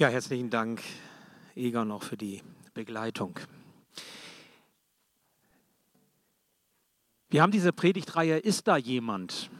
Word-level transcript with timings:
Ja, 0.00 0.08
herzlichen 0.08 0.48
Dank, 0.48 0.80
Egon, 1.54 1.88
noch 1.88 2.02
für 2.04 2.16
die 2.16 2.40
Begleitung. 2.72 3.38
Wir 7.28 7.42
haben 7.42 7.52
diese 7.52 7.70
Predigtreihe 7.70 8.38
Ist 8.38 8.66
da 8.66 8.78
jemand? 8.78 9.50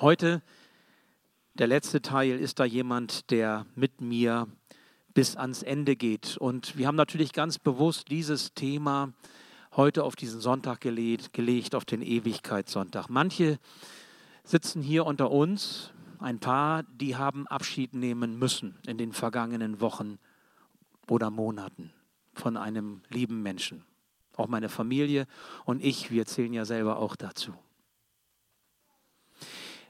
Heute 0.00 0.42
der 1.54 1.66
letzte 1.66 2.02
Teil, 2.02 2.38
ist 2.38 2.60
da 2.60 2.64
jemand, 2.64 3.32
der 3.32 3.66
mit 3.74 4.00
mir 4.00 4.46
bis 5.12 5.34
ans 5.34 5.64
Ende 5.64 5.96
geht? 5.96 6.36
Und 6.36 6.78
wir 6.78 6.86
haben 6.86 6.94
natürlich 6.94 7.32
ganz 7.32 7.58
bewusst 7.58 8.12
dieses 8.12 8.54
Thema 8.54 9.12
heute 9.74 10.04
auf 10.04 10.14
diesen 10.14 10.40
Sonntag 10.40 10.82
gelegt, 10.82 11.32
gelegt 11.32 11.74
auf 11.74 11.84
den 11.84 12.00
Ewigkeitssonntag. 12.00 13.08
Manche 13.08 13.58
sitzen 14.44 14.82
hier 14.82 15.04
unter 15.04 15.32
uns 15.32 15.90
ein 16.20 16.38
paar, 16.38 16.82
die 16.84 17.16
haben 17.16 17.46
Abschied 17.46 17.94
nehmen 17.94 18.38
müssen 18.38 18.78
in 18.86 18.98
den 18.98 19.12
vergangenen 19.12 19.80
Wochen 19.80 20.18
oder 21.08 21.30
Monaten 21.30 21.92
von 22.34 22.56
einem 22.56 23.02
lieben 23.08 23.42
Menschen. 23.42 23.84
Auch 24.36 24.48
meine 24.48 24.68
Familie 24.68 25.26
und 25.64 25.82
ich, 25.82 26.10
wir 26.10 26.26
zählen 26.26 26.52
ja 26.52 26.64
selber 26.64 26.98
auch 26.98 27.16
dazu. 27.16 27.54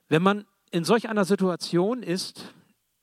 Wenn 0.08 0.22
man 0.22 0.44
in 0.70 0.84
solch 0.84 1.08
einer 1.08 1.24
Situation 1.24 2.02
ist, 2.02 2.52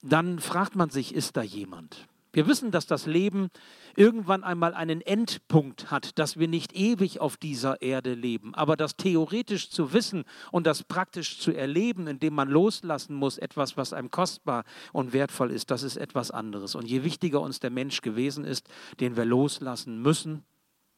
dann 0.02 0.40
fragt 0.40 0.76
man 0.76 0.90
sich, 0.90 1.16
ist 1.16 1.38
da 1.38 1.42
jemand? 1.42 2.08
Wir 2.34 2.48
wissen, 2.48 2.72
dass 2.72 2.86
das 2.86 3.06
Leben 3.08 3.50
irgendwann 3.96 4.44
einmal 4.44 4.74
einen 4.74 5.02
Endpunkt 5.02 5.92
hat, 5.92 6.18
dass 6.18 6.40
wir 6.40 6.48
nicht 6.48 6.74
ewig 6.74 7.20
auf 7.20 7.36
dieser 7.36 7.82
Erde 7.82 8.14
leben. 8.14 8.56
Aber 8.56 8.78
das 8.78 8.96
theoretisch 8.96 9.70
zu 9.70 9.92
wissen 9.92 10.24
und 10.52 10.66
das 10.66 10.84
praktisch 10.84 11.40
zu 11.40 11.52
erleben, 11.52 12.08
indem 12.08 12.36
man 12.36 12.50
loslassen 12.50 13.16
muss, 13.16 13.38
etwas, 13.38 13.76
was 13.76 13.92
einem 13.92 14.12
kostbar 14.12 14.64
und 14.94 15.12
wertvoll 15.12 15.52
ist, 15.52 15.72
das 15.72 15.84
ist 15.84 15.98
etwas 15.98 16.32
anderes. 16.32 16.76
Und 16.76 16.88
je 16.88 17.04
wichtiger 17.04 17.42
uns 17.42 17.60
der 17.60 17.70
Mensch 17.70 18.02
gewesen 18.02 18.46
ist, 18.46 18.70
den 19.02 19.18
wir 19.18 19.26
loslassen 19.26 20.02
müssen, 20.02 20.46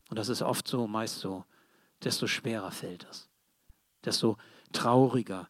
und 0.09 0.19
das 0.19 0.29
ist 0.29 0.43
oft 0.43 0.67
so, 0.67 0.85
meist 0.85 1.19
so, 1.19 1.45
desto 2.03 2.27
schwerer 2.27 2.69
fällt 2.69 3.07
es, 3.09 3.29
desto 4.05 4.37
trauriger 4.71 5.49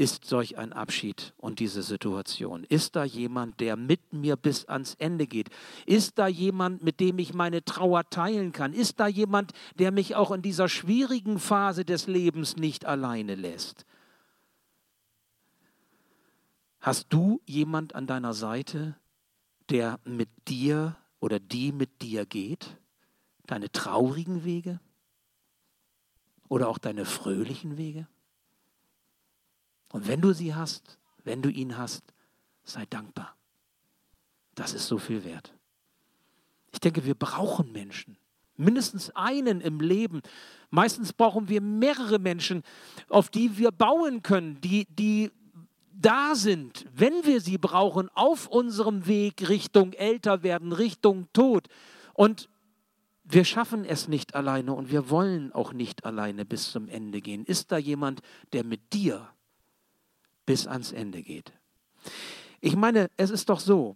ist 0.00 0.24
solch 0.24 0.56
ein 0.56 0.72
Abschied 0.72 1.34
und 1.36 1.58
diese 1.58 1.82
Situation? 1.82 2.64
Ist 2.64 2.96
da 2.96 3.04
jemand, 3.04 3.60
der 3.60 3.76
mit 3.76 4.14
mir 4.14 4.36
bis 4.36 4.64
ans 4.64 4.94
Ende 4.94 5.26
geht? 5.26 5.50
Ist 5.84 6.18
da 6.18 6.26
jemand, 6.26 6.82
mit 6.82 7.00
dem 7.00 7.18
ich 7.18 7.34
meine 7.34 7.62
Trauer 7.62 8.08
teilen 8.08 8.52
kann? 8.52 8.72
Ist 8.72 8.98
da 8.98 9.06
jemand, 9.06 9.52
der 9.78 9.92
mich 9.92 10.16
auch 10.16 10.30
in 10.30 10.40
dieser 10.40 10.70
schwierigen 10.70 11.38
Phase 11.38 11.84
des 11.84 12.06
Lebens 12.06 12.56
nicht 12.56 12.86
alleine 12.86 13.34
lässt? 13.34 13.84
Hast 16.80 17.08
du 17.10 17.42
jemand 17.44 17.94
an 17.94 18.06
deiner 18.06 18.32
Seite, 18.32 18.96
der 19.68 20.00
mit 20.04 20.30
dir 20.48 20.96
oder 21.20 21.38
die 21.38 21.72
mit 21.72 22.00
dir 22.00 22.24
geht? 22.24 22.78
Deine 23.46 23.70
traurigen 23.70 24.44
Wege? 24.44 24.80
Oder 26.48 26.68
auch 26.68 26.78
deine 26.78 27.04
fröhlichen 27.04 27.76
Wege? 27.76 28.08
Und 29.92 30.06
wenn 30.06 30.20
du 30.20 30.32
sie 30.32 30.54
hast, 30.54 30.98
wenn 31.24 31.42
du 31.42 31.50
ihn 31.50 31.76
hast, 31.76 32.02
sei 32.64 32.86
dankbar. 32.86 33.36
Das 34.54 34.74
ist 34.74 34.86
so 34.86 34.98
viel 34.98 35.24
wert. 35.24 35.54
Ich 36.72 36.80
denke, 36.80 37.04
wir 37.04 37.14
brauchen 37.14 37.72
Menschen. 37.72 38.16
Mindestens 38.56 39.10
einen 39.16 39.60
im 39.60 39.80
Leben. 39.80 40.20
Meistens 40.68 41.12
brauchen 41.12 41.48
wir 41.48 41.60
mehrere 41.60 42.18
Menschen, 42.18 42.62
auf 43.08 43.30
die 43.30 43.58
wir 43.58 43.70
bauen 43.70 44.22
können, 44.22 44.60
die, 44.60 44.86
die 44.90 45.30
da 45.92 46.34
sind, 46.34 46.86
wenn 46.94 47.24
wir 47.24 47.40
sie 47.40 47.58
brauchen, 47.58 48.08
auf 48.14 48.46
unserem 48.46 49.06
Weg 49.06 49.48
Richtung 49.48 49.92
älter 49.92 50.42
werden, 50.42 50.72
Richtung 50.72 51.28
Tod. 51.32 51.68
Und 52.14 52.48
wir 53.24 53.44
schaffen 53.44 53.84
es 53.84 54.08
nicht 54.08 54.34
alleine 54.34 54.74
und 54.74 54.90
wir 54.90 55.10
wollen 55.10 55.52
auch 55.52 55.72
nicht 55.72 56.04
alleine 56.04 56.44
bis 56.44 56.72
zum 56.72 56.88
Ende 56.88 57.20
gehen. 57.20 57.44
Ist 57.44 57.72
da 57.72 57.78
jemand, 57.78 58.20
der 58.52 58.64
mit 58.64 58.92
dir 58.92 59.28
bis 60.50 60.66
ans 60.66 60.90
Ende 60.90 61.22
geht. 61.22 61.52
Ich 62.60 62.74
meine, 62.74 63.08
es 63.16 63.30
ist 63.30 63.50
doch 63.50 63.60
so, 63.60 63.94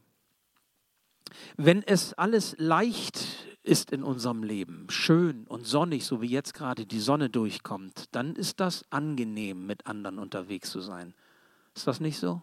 wenn 1.56 1.82
es 1.82 2.15
alles 2.15 2.54
leicht 2.59 3.26
ist 3.65 3.91
in 3.91 4.04
unserem 4.04 4.44
Leben, 4.44 4.87
schön 4.88 5.48
und 5.48 5.66
sonnig, 5.66 6.04
so 6.04 6.22
wie 6.22 6.28
jetzt 6.28 6.54
gerade 6.54 6.87
die 6.87 7.00
Sonne 7.00 7.28
durchkommt, 7.28 8.04
dann 8.12 8.37
ist 8.37 8.60
das 8.60 8.84
angenehm, 8.91 9.66
mit 9.66 9.88
anderen 9.88 10.20
unterwegs 10.20 10.70
zu 10.70 10.81
sein. 10.81 11.12
Ist 11.75 11.88
das 11.88 11.98
nicht 11.98 12.19
so? 12.19 12.41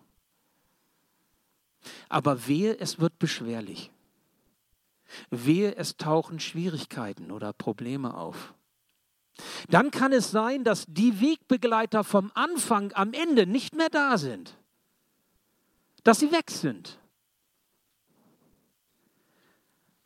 Aber 2.10 2.48
wehe, 2.48 2.78
es 2.78 3.00
wird 3.00 3.18
beschwerlich. 3.18 3.92
Wehe, 5.30 5.78
es 5.78 5.96
tauchen 5.96 6.42
Schwierigkeiten 6.42 7.32
oder 7.32 7.54
Probleme 7.54 8.18
auf. 8.18 8.54
Dann 9.70 9.92
kann 9.92 10.12
es 10.12 10.32
sein, 10.32 10.64
dass 10.64 10.86
die 10.88 11.22
Wegbegleiter 11.22 12.04
vom 12.04 12.32
Anfang 12.34 12.92
am 12.94 13.14
Ende 13.14 13.46
nicht 13.46 13.76
mehr 13.76 13.90
da 13.90 14.18
sind. 14.18 14.58
Dass 16.04 16.20
sie 16.20 16.32
weg 16.32 16.50
sind. 16.50 16.98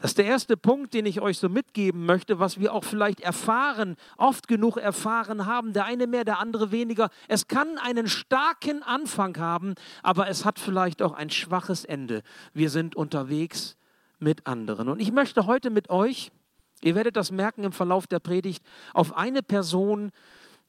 Das 0.06 0.12
ist 0.12 0.18
der 0.18 0.26
erste 0.26 0.56
Punkt, 0.56 0.94
den 0.94 1.06
ich 1.06 1.22
euch 1.22 1.40
so 1.40 1.50
mitgeben 1.50 2.06
möchte, 2.06 2.38
was 2.38 2.60
wir 2.60 2.74
auch 2.74 2.84
vielleicht 2.84 3.22
erfahren, 3.22 3.96
oft 4.18 4.48
genug 4.48 4.78
erfahren 4.78 5.48
haben, 5.48 5.74
der 5.74 5.86
eine 5.86 6.06
mehr, 6.06 6.26
der 6.26 6.38
andere 6.38 6.72
weniger. 6.72 7.10
Es 7.28 7.48
kann 7.48 7.78
einen 7.78 8.08
starken 8.08 8.84
Anfang 8.84 9.38
haben, 9.38 9.74
aber 10.04 10.28
es 10.28 10.46
hat 10.46 10.60
vielleicht 10.60 11.02
auch 11.02 11.14
ein 11.14 11.32
schwaches 11.32 11.86
Ende. 11.86 12.22
Wir 12.54 12.70
sind 12.70 12.96
unterwegs 12.96 13.78
mit 14.20 14.46
anderen. 14.46 14.90
Und 14.90 15.00
ich 15.00 15.12
möchte 15.12 15.48
heute 15.48 15.70
mit 15.70 15.90
euch 15.90 16.32
Ihr 16.82 16.96
werdet 16.96 17.16
das 17.16 17.32
merken 17.32 17.64
im 17.64 17.72
Verlauf 17.72 18.08
der 18.08 18.20
Predigt, 18.20 18.64
auf 18.94 19.16
eine 19.16 19.42
Person 19.42 20.12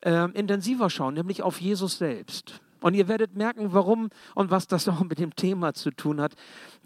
äh, 0.00 0.31
intensiver 0.33 0.91
schauen, 0.91 1.15
nämlich 1.15 1.43
auf 1.43 1.61
Jesus 1.61 1.99
selbst. 1.99 2.61
Und 2.81 2.94
ihr 2.94 3.09
werdet 3.09 3.34
merken, 3.34 3.72
warum 3.72 4.11
und 4.34 4.50
was 4.50 4.66
das 4.66 4.89
auch 4.89 5.00
mit 5.00 5.19
dem 5.19 5.34
Thema 5.34 5.75
zu 5.75 5.91
tun 5.91 6.21
hat. 6.21 6.34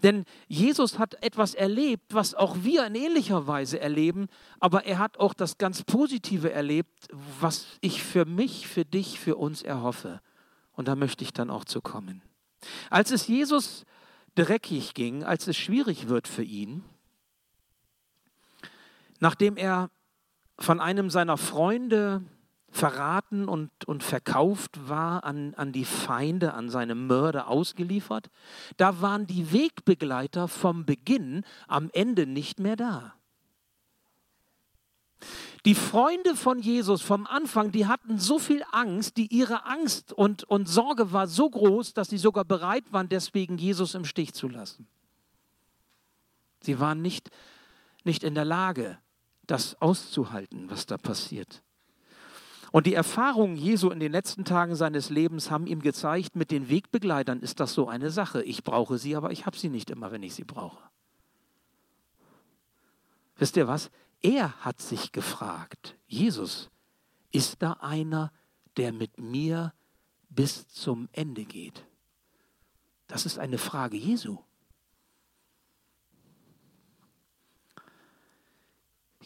Denn 0.01 0.25
Jesus 0.47 0.97
hat 0.97 1.21
etwas 1.23 1.53
erlebt, 1.53 2.13
was 2.13 2.33
auch 2.33 2.57
wir 2.61 2.85
in 2.85 2.95
ähnlicher 2.95 3.47
Weise 3.47 3.79
erleben, 3.79 4.27
aber 4.59 4.85
er 4.85 4.99
hat 4.99 5.19
auch 5.19 5.33
das 5.33 5.57
ganz 5.57 5.83
Positive 5.83 6.51
erlebt, 6.51 7.07
was 7.39 7.65
ich 7.81 8.03
für 8.03 8.25
mich, 8.25 8.67
für 8.67 8.85
dich, 8.85 9.19
für 9.19 9.35
uns 9.35 9.61
erhoffe. 9.61 10.21
Und 10.73 10.87
da 10.87 10.95
möchte 10.95 11.23
ich 11.23 11.33
dann 11.33 11.49
auch 11.49 11.65
zu 11.65 11.81
kommen. 11.81 12.21
Als 12.89 13.11
es 13.11 13.27
Jesus 13.27 13.85
dreckig 14.35 14.93
ging, 14.93 15.23
als 15.23 15.47
es 15.47 15.57
schwierig 15.57 16.07
wird 16.07 16.27
für 16.27 16.43
ihn, 16.43 16.83
nachdem 19.21 19.55
er 19.55 19.89
von 20.59 20.81
einem 20.81 21.09
seiner 21.09 21.37
Freunde 21.37 22.21
verraten 22.69 23.47
und, 23.47 23.69
und 23.85 24.03
verkauft 24.03 24.89
war 24.89 25.23
an, 25.23 25.53
an 25.55 25.71
die 25.71 25.85
Feinde, 25.85 26.53
an 26.53 26.69
seine 26.69 26.95
Mörder 26.95 27.47
ausgeliefert, 27.47 28.29
da 28.77 29.01
waren 29.01 29.27
die 29.27 29.51
Wegbegleiter 29.51 30.47
vom 30.47 30.85
Beginn 30.85 31.43
am 31.67 31.89
Ende 31.93 32.25
nicht 32.25 32.59
mehr 32.59 32.75
da. 32.75 33.13
Die 35.65 35.75
Freunde 35.75 36.35
von 36.35 36.59
Jesus 36.59 37.03
vom 37.03 37.27
Anfang, 37.27 37.71
die 37.71 37.85
hatten 37.85 38.17
so 38.17 38.39
viel 38.39 38.63
Angst, 38.71 39.17
die 39.17 39.27
ihre 39.27 39.65
Angst 39.65 40.11
und, 40.11 40.43
und 40.45 40.67
Sorge 40.67 41.11
war 41.11 41.27
so 41.27 41.47
groß, 41.47 41.93
dass 41.93 42.09
sie 42.09 42.17
sogar 42.17 42.45
bereit 42.45 42.91
waren, 42.91 43.09
deswegen 43.09 43.57
Jesus 43.59 43.93
im 43.93 44.05
Stich 44.05 44.33
zu 44.33 44.47
lassen. 44.47 44.87
Sie 46.63 46.79
waren 46.79 47.01
nicht, 47.03 47.29
nicht 48.03 48.23
in 48.23 48.33
der 48.33 48.45
Lage, 48.45 48.97
das 49.51 49.81
auszuhalten, 49.81 50.69
was 50.69 50.85
da 50.85 50.97
passiert. 50.97 51.61
Und 52.71 52.85
die 52.85 52.93
Erfahrungen 52.93 53.57
Jesu 53.57 53.89
in 53.89 53.99
den 53.99 54.13
letzten 54.13 54.45
Tagen 54.45 54.75
seines 54.77 55.09
Lebens 55.09 55.51
haben 55.51 55.67
ihm 55.67 55.81
gezeigt, 55.81 56.37
mit 56.37 56.51
den 56.51 56.69
Wegbegleitern 56.69 57.41
ist 57.41 57.59
das 57.59 57.73
so 57.73 57.89
eine 57.89 58.11
Sache. 58.11 58.43
Ich 58.43 58.63
brauche 58.63 58.97
sie, 58.97 59.13
aber 59.13 59.31
ich 59.31 59.45
habe 59.45 59.57
sie 59.57 59.67
nicht 59.67 59.89
immer, 59.89 60.11
wenn 60.11 60.23
ich 60.23 60.35
sie 60.35 60.45
brauche. 60.45 60.81
Wisst 63.35 63.57
ihr 63.57 63.67
was? 63.67 63.91
Er 64.21 64.53
hat 64.63 64.79
sich 64.79 65.11
gefragt, 65.11 65.97
Jesus, 66.07 66.69
ist 67.31 67.61
da 67.61 67.73
einer, 67.73 68.31
der 68.77 68.93
mit 68.93 69.19
mir 69.19 69.73
bis 70.29 70.69
zum 70.69 71.09
Ende 71.11 71.43
geht? 71.43 71.85
Das 73.07 73.25
ist 73.25 73.37
eine 73.37 73.57
Frage 73.57 73.97
Jesu. 73.97 74.37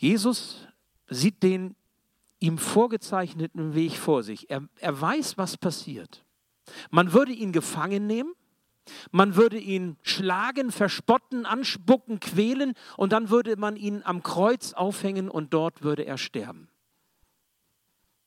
Jesus 0.05 0.67
sieht 1.09 1.41
den 1.41 1.75
ihm 2.39 2.59
vorgezeichneten 2.59 3.73
Weg 3.73 3.97
vor 3.97 4.21
sich. 4.21 4.51
Er, 4.51 4.61
er 4.79 5.01
weiß, 5.01 5.39
was 5.39 5.57
passiert. 5.57 6.23
Man 6.91 7.11
würde 7.11 7.31
ihn 7.31 7.51
gefangen 7.51 8.05
nehmen, 8.05 8.35
man 9.09 9.35
würde 9.35 9.57
ihn 9.57 9.97
schlagen, 10.03 10.71
verspotten, 10.71 11.47
anspucken, 11.47 12.19
quälen 12.19 12.75
und 12.97 13.13
dann 13.13 13.31
würde 13.31 13.57
man 13.57 13.77
ihn 13.77 14.03
am 14.03 14.21
Kreuz 14.21 14.73
aufhängen 14.73 15.27
und 15.27 15.55
dort 15.55 15.81
würde 15.81 16.05
er 16.05 16.19
sterben. 16.19 16.69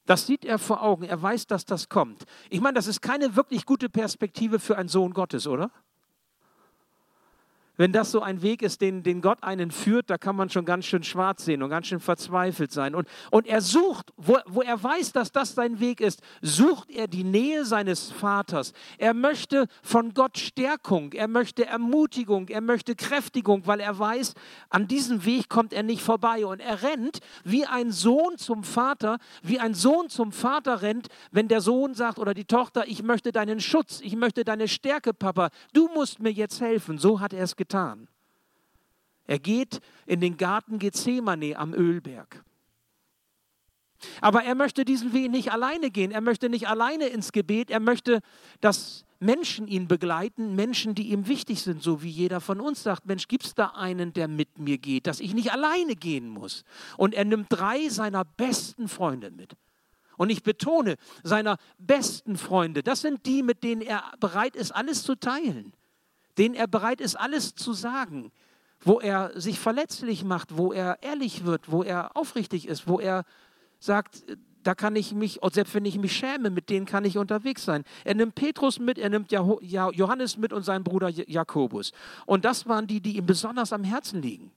Das 0.04 0.26
sieht 0.26 0.44
er 0.44 0.58
vor 0.58 0.82
Augen. 0.82 1.04
Er 1.04 1.22
weiß, 1.22 1.46
dass 1.46 1.64
das 1.64 1.88
kommt. 1.88 2.24
Ich 2.50 2.60
meine, 2.60 2.74
das 2.74 2.88
ist 2.88 3.02
keine 3.02 3.36
wirklich 3.36 3.66
gute 3.66 3.88
Perspektive 3.88 4.58
für 4.58 4.76
einen 4.76 4.88
Sohn 4.88 5.12
Gottes, 5.12 5.46
oder? 5.46 5.70
Wenn 7.78 7.92
das 7.92 8.10
so 8.10 8.20
ein 8.20 8.42
Weg 8.42 8.60
ist, 8.60 8.80
den, 8.80 9.02
den 9.04 9.22
Gott 9.22 9.42
einen 9.42 9.70
führt, 9.70 10.10
da 10.10 10.18
kann 10.18 10.36
man 10.36 10.50
schon 10.50 10.64
ganz 10.64 10.84
schön 10.84 11.04
schwarz 11.04 11.44
sehen 11.44 11.62
und 11.62 11.70
ganz 11.70 11.86
schön 11.86 12.00
verzweifelt 12.00 12.72
sein. 12.72 12.94
Und, 12.94 13.08
und 13.30 13.46
er 13.46 13.62
sucht, 13.62 14.12
wo, 14.16 14.36
wo 14.46 14.62
er 14.62 14.82
weiß, 14.82 15.12
dass 15.12 15.30
das 15.30 15.54
sein 15.54 15.78
Weg 15.78 16.00
ist, 16.00 16.20
sucht 16.42 16.90
er 16.90 17.06
die 17.06 17.22
Nähe 17.22 17.64
seines 17.64 18.10
Vaters. 18.10 18.72
Er 18.98 19.14
möchte 19.14 19.68
von 19.82 20.12
Gott 20.12 20.38
Stärkung, 20.38 21.12
er 21.12 21.28
möchte 21.28 21.66
Ermutigung, 21.66 22.48
er 22.48 22.60
möchte 22.60 22.96
Kräftigung, 22.96 23.66
weil 23.66 23.78
er 23.78 23.96
weiß, 23.96 24.34
an 24.70 24.88
diesem 24.88 25.24
Weg 25.24 25.48
kommt 25.48 25.72
er 25.72 25.84
nicht 25.84 26.02
vorbei. 26.02 26.44
Und 26.44 26.58
er 26.58 26.82
rennt 26.82 27.20
wie 27.44 27.64
ein 27.64 27.92
Sohn 27.92 28.38
zum 28.38 28.64
Vater, 28.64 29.18
wie 29.42 29.60
ein 29.60 29.74
Sohn 29.74 30.08
zum 30.08 30.32
Vater 30.32 30.82
rennt, 30.82 31.06
wenn 31.30 31.46
der 31.46 31.60
Sohn 31.60 31.94
sagt 31.94 32.18
oder 32.18 32.34
die 32.34 32.44
Tochter, 32.44 32.88
ich 32.88 33.04
möchte 33.04 33.30
deinen 33.30 33.60
Schutz, 33.60 34.00
ich 34.02 34.16
möchte 34.16 34.42
deine 34.44 34.66
Stärke, 34.66 35.14
Papa, 35.14 35.50
du 35.72 35.88
musst 35.94 36.18
mir 36.18 36.32
jetzt 36.32 36.60
helfen. 36.60 36.98
So 36.98 37.20
hat 37.20 37.32
er 37.32 37.44
es 37.44 37.54
getan 37.54 37.67
getan. 37.68 38.08
Er 39.26 39.38
geht 39.38 39.80
in 40.06 40.20
den 40.20 40.38
Garten 40.38 40.78
Gethsemane 40.78 41.56
am 41.56 41.74
Ölberg. 41.74 42.42
Aber 44.20 44.42
er 44.44 44.54
möchte 44.54 44.84
diesen 44.84 45.12
Weg 45.12 45.30
nicht 45.30 45.52
alleine 45.52 45.90
gehen. 45.90 46.12
Er 46.12 46.20
möchte 46.20 46.48
nicht 46.48 46.68
alleine 46.68 47.08
ins 47.08 47.32
Gebet. 47.32 47.70
Er 47.70 47.80
möchte, 47.80 48.20
dass 48.60 49.04
Menschen 49.18 49.66
ihn 49.66 49.88
begleiten, 49.88 50.54
Menschen, 50.54 50.94
die 50.94 51.08
ihm 51.08 51.26
wichtig 51.26 51.60
sind, 51.62 51.82
so 51.82 52.02
wie 52.02 52.08
jeder 52.08 52.40
von 52.40 52.60
uns 52.60 52.84
sagt, 52.84 53.04
Mensch, 53.06 53.26
gibt 53.26 53.44
es 53.44 53.54
da 53.54 53.66
einen, 53.66 54.12
der 54.12 54.28
mit 54.28 54.58
mir 54.58 54.78
geht, 54.78 55.08
dass 55.08 55.20
ich 55.20 55.34
nicht 55.34 55.52
alleine 55.52 55.96
gehen 55.96 56.28
muss. 56.28 56.64
Und 56.96 57.14
er 57.14 57.24
nimmt 57.24 57.48
drei 57.50 57.88
seiner 57.88 58.24
besten 58.24 58.88
Freunde 58.88 59.30
mit. 59.32 59.56
Und 60.16 60.30
ich 60.30 60.42
betone, 60.42 60.96
seiner 61.22 61.58
besten 61.78 62.38
Freunde, 62.38 62.82
das 62.82 63.02
sind 63.02 63.26
die, 63.26 63.42
mit 63.42 63.62
denen 63.62 63.82
er 63.82 64.04
bereit 64.20 64.56
ist, 64.56 64.70
alles 64.70 65.02
zu 65.02 65.16
teilen 65.16 65.72
denen 66.38 66.54
er 66.54 66.66
bereit 66.66 67.00
ist, 67.00 67.16
alles 67.16 67.54
zu 67.54 67.72
sagen, 67.72 68.30
wo 68.80 69.00
er 69.00 69.32
sich 69.38 69.58
verletzlich 69.58 70.24
macht, 70.24 70.56
wo 70.56 70.72
er 70.72 71.02
ehrlich 71.02 71.44
wird, 71.44 71.70
wo 71.70 71.82
er 71.82 72.16
aufrichtig 72.16 72.68
ist, 72.68 72.86
wo 72.86 73.00
er 73.00 73.24
sagt, 73.80 74.24
da 74.62 74.74
kann 74.74 74.96
ich 74.96 75.14
mich, 75.14 75.40
selbst 75.52 75.74
wenn 75.74 75.84
ich 75.84 75.98
mich 75.98 76.12
schäme, 76.16 76.50
mit 76.50 76.68
denen 76.68 76.84
kann 76.84 77.04
ich 77.04 77.16
unterwegs 77.16 77.64
sein. 77.64 77.84
Er 78.04 78.14
nimmt 78.14 78.34
Petrus 78.34 78.78
mit, 78.78 78.98
er 78.98 79.08
nimmt 79.08 79.32
Johannes 79.32 80.36
mit 80.36 80.52
und 80.52 80.62
seinen 80.62 80.84
Bruder 80.84 81.08
Jakobus. 81.08 81.92
Und 82.26 82.44
das 82.44 82.68
waren 82.68 82.86
die, 82.86 83.00
die 83.00 83.16
ihm 83.16 83.26
besonders 83.26 83.72
am 83.72 83.84
Herzen 83.84 84.20
liegen. 84.20 84.52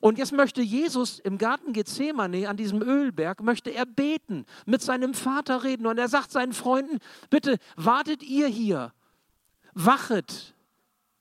Und 0.00 0.18
jetzt 0.18 0.32
möchte 0.32 0.60
Jesus 0.60 1.18
im 1.20 1.38
Garten 1.38 1.72
Gethsemane 1.72 2.48
an 2.48 2.56
diesem 2.56 2.82
Ölberg, 2.82 3.42
möchte 3.42 3.70
er 3.70 3.86
beten, 3.86 4.44
mit 4.66 4.82
seinem 4.82 5.14
Vater 5.14 5.62
reden. 5.62 5.86
Und 5.86 5.98
er 5.98 6.08
sagt 6.08 6.32
seinen 6.32 6.52
Freunden, 6.52 6.98
bitte 7.30 7.58
wartet 7.76 8.22
ihr 8.22 8.46
hier, 8.46 8.92
wachet, 9.72 10.53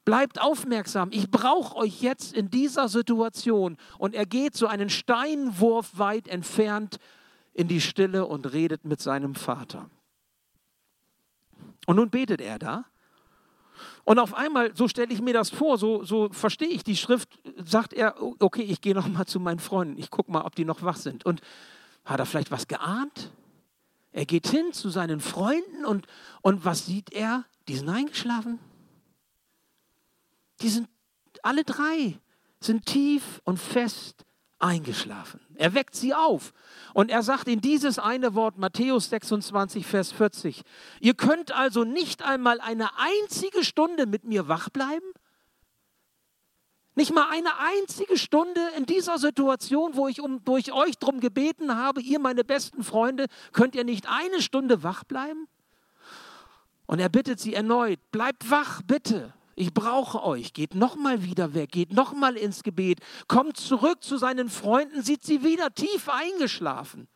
Bleibt 0.06 0.42
aufmerksam. 0.42 1.10
Ich 1.12 1.32
brauche 1.32 1.78
euch 1.78 2.02
jetzt 2.02 2.34
in 2.34 2.50
dieser 2.50 2.90
Situation. 2.90 3.78
Und 3.98 4.16
er 4.16 4.26
geht 4.26 4.56
so 4.56 4.68
einen 4.68 4.90
Steinwurf 4.90 5.98
weit 5.98 6.28
entfernt 6.28 7.00
in 7.54 7.68
die 7.68 7.82
Stille 7.82 8.26
und 8.26 8.52
redet 8.52 8.84
mit 8.84 9.02
seinem 9.02 9.36
Vater. 9.36 9.90
Und 11.86 11.96
nun 11.96 12.10
betet 12.10 12.42
er 12.42 12.60
da. 12.60 12.86
Und 14.04 14.20
auf 14.20 14.34
einmal, 14.34 14.76
so 14.76 14.88
stelle 14.88 15.14
ich 15.14 15.22
mir 15.22 15.34
das 15.34 15.50
vor, 15.50 15.78
so, 15.78 16.04
so 16.04 16.30
verstehe 16.32 16.68
ich 16.68 16.84
die 16.84 16.98
Schrift, 16.98 17.40
sagt 17.64 17.94
er, 17.94 18.16
okay, 18.40 18.62
ich 18.62 18.82
gehe 18.82 18.94
noch 18.94 19.08
mal 19.08 19.26
zu 19.26 19.40
meinen 19.40 19.60
Freunden, 19.60 19.98
ich 19.98 20.10
gucke 20.10 20.32
mal, 20.32 20.42
ob 20.42 20.56
die 20.56 20.66
noch 20.66 20.84
wach 20.84 20.98
sind. 20.98 21.26
Und 21.26 21.42
hat 22.06 22.20
er 22.20 22.26
vielleicht 22.26 22.52
was 22.52 22.68
geahnt? 22.68 23.32
Er 24.12 24.26
geht 24.26 24.48
hin 24.48 24.74
zu 24.74 24.90
seinen 24.90 25.22
Freunden 25.22 25.86
und, 25.86 26.08
und 26.42 26.66
was 26.66 26.86
sieht 26.86 27.14
er? 27.14 27.46
Die 27.68 27.76
sind 27.76 27.90
eingeschlafen. 27.90 28.60
Die 30.64 30.70
sind 30.70 30.88
alle 31.44 31.64
drei 31.64 32.20
sind 32.60 32.86
tief 32.86 33.42
und 33.44 33.60
fest 33.60 34.26
eingeschlafen. 34.60 35.42
Er 35.56 35.74
weckt 35.74 35.96
sie 35.96 36.14
auf 36.14 36.54
und 36.94 37.12
er 37.12 37.22
sagt 37.22 37.48
in 37.50 37.60
dieses 37.60 38.00
eine 38.00 38.34
Wort 38.34 38.58
Matthäus 38.58 39.10
26 39.10 39.86
Vers 39.86 40.12
40, 40.14 40.64
ihr 41.02 41.14
könnt 41.14 41.52
also 41.52 41.84
nicht 41.84 42.24
einmal 42.24 42.62
eine 42.62 42.90
einzige 42.98 43.64
Stunde 43.66 44.06
mit 44.06 44.24
mir 44.24 44.48
wach 44.48 44.70
bleiben? 44.70 45.06
Nicht 46.96 47.14
mal 47.14 47.28
eine 47.30 47.58
einzige 47.58 48.18
Stunde 48.18 48.62
in 48.78 48.86
dieser 48.86 49.18
Situation, 49.18 49.96
wo 49.96 50.08
ich 50.08 50.22
um, 50.22 50.44
durch 50.46 50.72
euch 50.72 50.98
darum 50.98 51.20
gebeten 51.20 51.76
habe, 51.76 52.02
ihr 52.02 52.20
meine 52.20 52.44
besten 52.44 52.84
Freunde, 52.84 53.26
könnt 53.52 53.76
ihr 53.76 53.84
nicht 53.84 54.08
eine 54.08 54.42
Stunde 54.42 54.84
wach 54.84 55.04
bleiben? 55.04 55.48
Und 56.86 57.00
er 57.00 57.10
bittet 57.10 57.40
sie 57.40 57.56
erneut, 57.56 58.00
bleibt 58.12 58.50
wach, 58.50 58.82
bitte. 58.84 59.34
Ich 59.56 59.74
brauche 59.74 60.24
euch. 60.24 60.54
Geht 60.54 60.76
nochmal 60.76 61.24
wieder 61.24 61.54
weg, 61.54 61.72
geht 61.72 61.94
nochmal 61.94 62.38
ins 62.38 62.64
Gebet, 62.64 63.00
kommt 63.28 63.58
zurück 63.58 64.04
zu 64.04 64.18
seinen 64.18 64.50
Freunden, 64.50 65.04
sieht 65.04 65.24
sie 65.24 65.44
wieder 65.44 65.74
tief 65.74 66.10
eingeschlafen, 66.10 67.08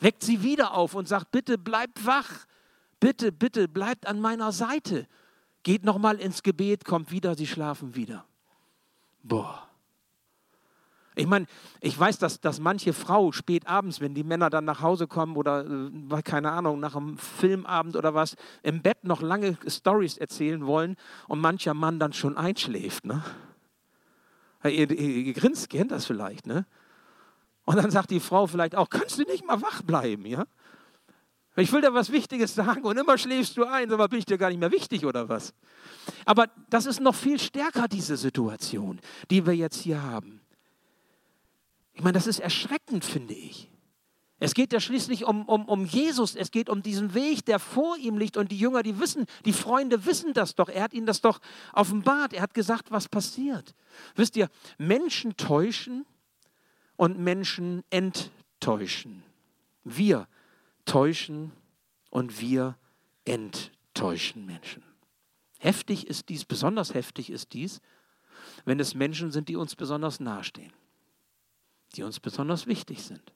weckt 0.00 0.22
sie 0.22 0.42
wieder 0.42 0.74
auf 0.74 0.94
und 0.94 1.08
sagt, 1.08 1.30
bitte 1.30 1.58
bleibt 1.58 2.04
wach, 2.04 2.46
bitte, 3.00 3.32
bitte 3.32 3.68
bleibt 3.68 4.06
an 4.06 4.20
meiner 4.20 4.52
Seite. 4.52 5.06
Geht 5.62 5.84
nochmal 5.84 6.18
ins 6.18 6.42
Gebet, 6.42 6.84
kommt 6.84 7.12
wieder, 7.12 7.36
sie 7.36 7.46
schlafen 7.46 7.94
wieder. 7.94 8.24
Boah. 9.22 9.71
Ich 11.14 11.26
meine, 11.26 11.46
ich 11.80 11.98
weiß, 11.98 12.18
dass, 12.18 12.40
dass 12.40 12.58
manche 12.58 12.92
Frau 12.94 13.32
spät 13.32 13.66
abends, 13.66 14.00
wenn 14.00 14.14
die 14.14 14.24
Männer 14.24 14.48
dann 14.48 14.64
nach 14.64 14.80
Hause 14.80 15.06
kommen 15.06 15.36
oder, 15.36 15.66
äh, 15.66 16.22
keine 16.22 16.52
Ahnung, 16.52 16.80
nach 16.80 16.96
einem 16.96 17.18
Filmabend 17.18 17.96
oder 17.96 18.14
was, 18.14 18.34
im 18.62 18.80
Bett 18.80 19.04
noch 19.04 19.20
lange 19.20 19.58
Stories 19.66 20.16
erzählen 20.16 20.66
wollen 20.66 20.96
und 21.28 21.40
mancher 21.40 21.74
Mann 21.74 21.98
dann 21.98 22.14
schon 22.14 22.38
einschläft. 22.38 23.04
Ne? 23.04 23.22
Ihr, 24.64 24.90
ihr, 24.90 24.92
ihr 24.92 25.32
grinst, 25.34 25.68
kennt 25.68 25.90
das 25.90 26.06
vielleicht. 26.06 26.46
Ne? 26.46 26.64
Und 27.64 27.76
dann 27.76 27.90
sagt 27.90 28.10
die 28.10 28.20
Frau 28.20 28.46
vielleicht 28.46 28.74
auch, 28.74 28.88
kannst 28.88 29.18
du 29.18 29.22
nicht 29.24 29.46
mal 29.46 29.60
wach 29.60 29.82
bleiben? 29.82 30.24
Ja? 30.24 30.46
Ich 31.56 31.70
will 31.72 31.82
dir 31.82 31.92
was 31.92 32.10
Wichtiges 32.10 32.54
sagen 32.54 32.82
und 32.84 32.96
immer 32.96 33.18
schläfst 33.18 33.58
du 33.58 33.64
ein, 33.64 33.92
aber 33.92 34.08
bin 34.08 34.20
ich 34.20 34.24
dir 34.24 34.38
gar 34.38 34.48
nicht 34.48 34.58
mehr 34.58 34.72
wichtig 34.72 35.04
oder 35.04 35.28
was? 35.28 35.52
Aber 36.24 36.46
das 36.70 36.86
ist 36.86 37.00
noch 37.00 37.14
viel 37.14 37.38
stärker, 37.38 37.88
diese 37.88 38.16
Situation, 38.16 38.98
die 39.30 39.44
wir 39.44 39.54
jetzt 39.54 39.82
hier 39.82 40.02
haben. 40.02 40.41
Ich 41.94 42.02
meine, 42.02 42.14
das 42.14 42.26
ist 42.26 42.40
erschreckend, 42.40 43.04
finde 43.04 43.34
ich. 43.34 43.70
Es 44.38 44.54
geht 44.54 44.72
ja 44.72 44.80
schließlich 44.80 45.24
um, 45.24 45.44
um, 45.48 45.66
um 45.66 45.84
Jesus, 45.84 46.34
es 46.34 46.50
geht 46.50 46.68
um 46.68 46.82
diesen 46.82 47.14
Weg, 47.14 47.44
der 47.44 47.60
vor 47.60 47.96
ihm 47.96 48.18
liegt. 48.18 48.36
Und 48.36 48.50
die 48.50 48.58
Jünger, 48.58 48.82
die 48.82 48.98
wissen, 48.98 49.26
die 49.44 49.52
Freunde 49.52 50.04
wissen 50.04 50.32
das 50.32 50.56
doch. 50.56 50.68
Er 50.68 50.82
hat 50.82 50.94
ihnen 50.94 51.06
das 51.06 51.20
doch 51.20 51.38
offenbart. 51.72 52.32
Er 52.32 52.42
hat 52.42 52.52
gesagt, 52.52 52.90
was 52.90 53.08
passiert. 53.08 53.76
Wisst 54.16 54.36
ihr, 54.36 54.48
Menschen 54.78 55.36
täuschen 55.36 56.06
und 56.96 57.20
Menschen 57.20 57.84
enttäuschen. 57.90 59.22
Wir 59.84 60.26
täuschen 60.86 61.52
und 62.10 62.40
wir 62.40 62.76
enttäuschen 63.24 64.44
Menschen. 64.44 64.82
Heftig 65.60 66.08
ist 66.08 66.30
dies, 66.30 66.44
besonders 66.44 66.94
heftig 66.94 67.30
ist 67.30 67.52
dies, 67.52 67.80
wenn 68.64 68.80
es 68.80 68.96
Menschen 68.96 69.30
sind, 69.30 69.48
die 69.48 69.54
uns 69.54 69.76
besonders 69.76 70.18
nahestehen 70.18 70.72
die 71.92 72.02
uns 72.02 72.20
besonders 72.20 72.66
wichtig 72.66 73.02
sind, 73.02 73.32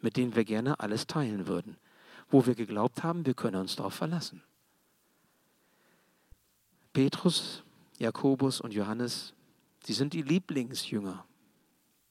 mit 0.00 0.16
denen 0.16 0.34
wir 0.34 0.44
gerne 0.44 0.80
alles 0.80 1.06
teilen 1.06 1.46
würden, 1.46 1.76
wo 2.30 2.46
wir 2.46 2.54
geglaubt 2.54 3.02
haben, 3.02 3.26
wir 3.26 3.34
können 3.34 3.60
uns 3.60 3.76
darauf 3.76 3.94
verlassen. 3.94 4.42
Petrus, 6.92 7.62
Jakobus 7.98 8.60
und 8.60 8.74
Johannes, 8.74 9.34
sie 9.84 9.92
sind 9.92 10.12
die 10.12 10.22
Lieblingsjünger, 10.22 11.24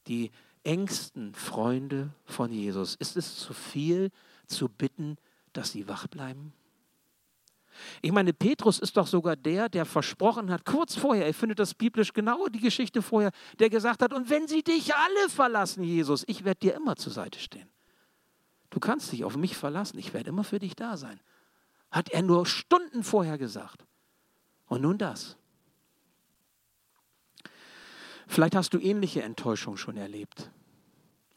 die 0.07 0.31
engsten 0.63 1.33
Freunde 1.33 2.13
von 2.25 2.51
Jesus. 2.51 2.95
Ist 2.95 3.17
es 3.17 3.37
zu 3.37 3.53
viel 3.53 4.11
zu 4.47 4.69
bitten, 4.69 5.17
dass 5.53 5.71
sie 5.71 5.87
wach 5.87 6.07
bleiben? 6.07 6.53
Ich 8.01 8.11
meine, 8.11 8.33
Petrus 8.33 8.79
ist 8.79 8.97
doch 8.97 9.07
sogar 9.07 9.35
der, 9.35 9.69
der 9.69 9.85
versprochen 9.85 10.51
hat, 10.51 10.65
kurz 10.65 10.95
vorher, 10.95 11.29
ich 11.29 11.35
finde 11.35 11.55
das 11.55 11.73
biblisch 11.73 12.13
genau 12.13 12.47
die 12.47 12.59
Geschichte 12.59 13.01
vorher, 13.01 13.31
der 13.59 13.69
gesagt 13.69 14.01
hat, 14.01 14.13
und 14.13 14.29
wenn 14.29 14.47
sie 14.47 14.63
dich 14.63 14.93
alle 14.95 15.29
verlassen, 15.29 15.83
Jesus, 15.83 16.23
ich 16.27 16.43
werde 16.43 16.59
dir 16.59 16.75
immer 16.75 16.95
zur 16.95 17.13
Seite 17.13 17.39
stehen. 17.39 17.69
Du 18.69 18.79
kannst 18.79 19.11
dich 19.11 19.23
auf 19.23 19.37
mich 19.37 19.55
verlassen, 19.55 19.97
ich 19.97 20.13
werde 20.13 20.29
immer 20.29 20.43
für 20.43 20.59
dich 20.59 20.75
da 20.75 20.97
sein. 20.97 21.19
Hat 21.91 22.09
er 22.09 22.21
nur 22.21 22.45
Stunden 22.45 23.03
vorher 23.03 23.37
gesagt. 23.37 23.85
Und 24.67 24.81
nun 24.81 24.97
das. 24.97 25.37
Vielleicht 28.27 28.55
hast 28.55 28.73
du 28.73 28.79
ähnliche 28.79 29.23
Enttäuschungen 29.23 29.77
schon 29.77 29.95
erlebt. 29.95 30.51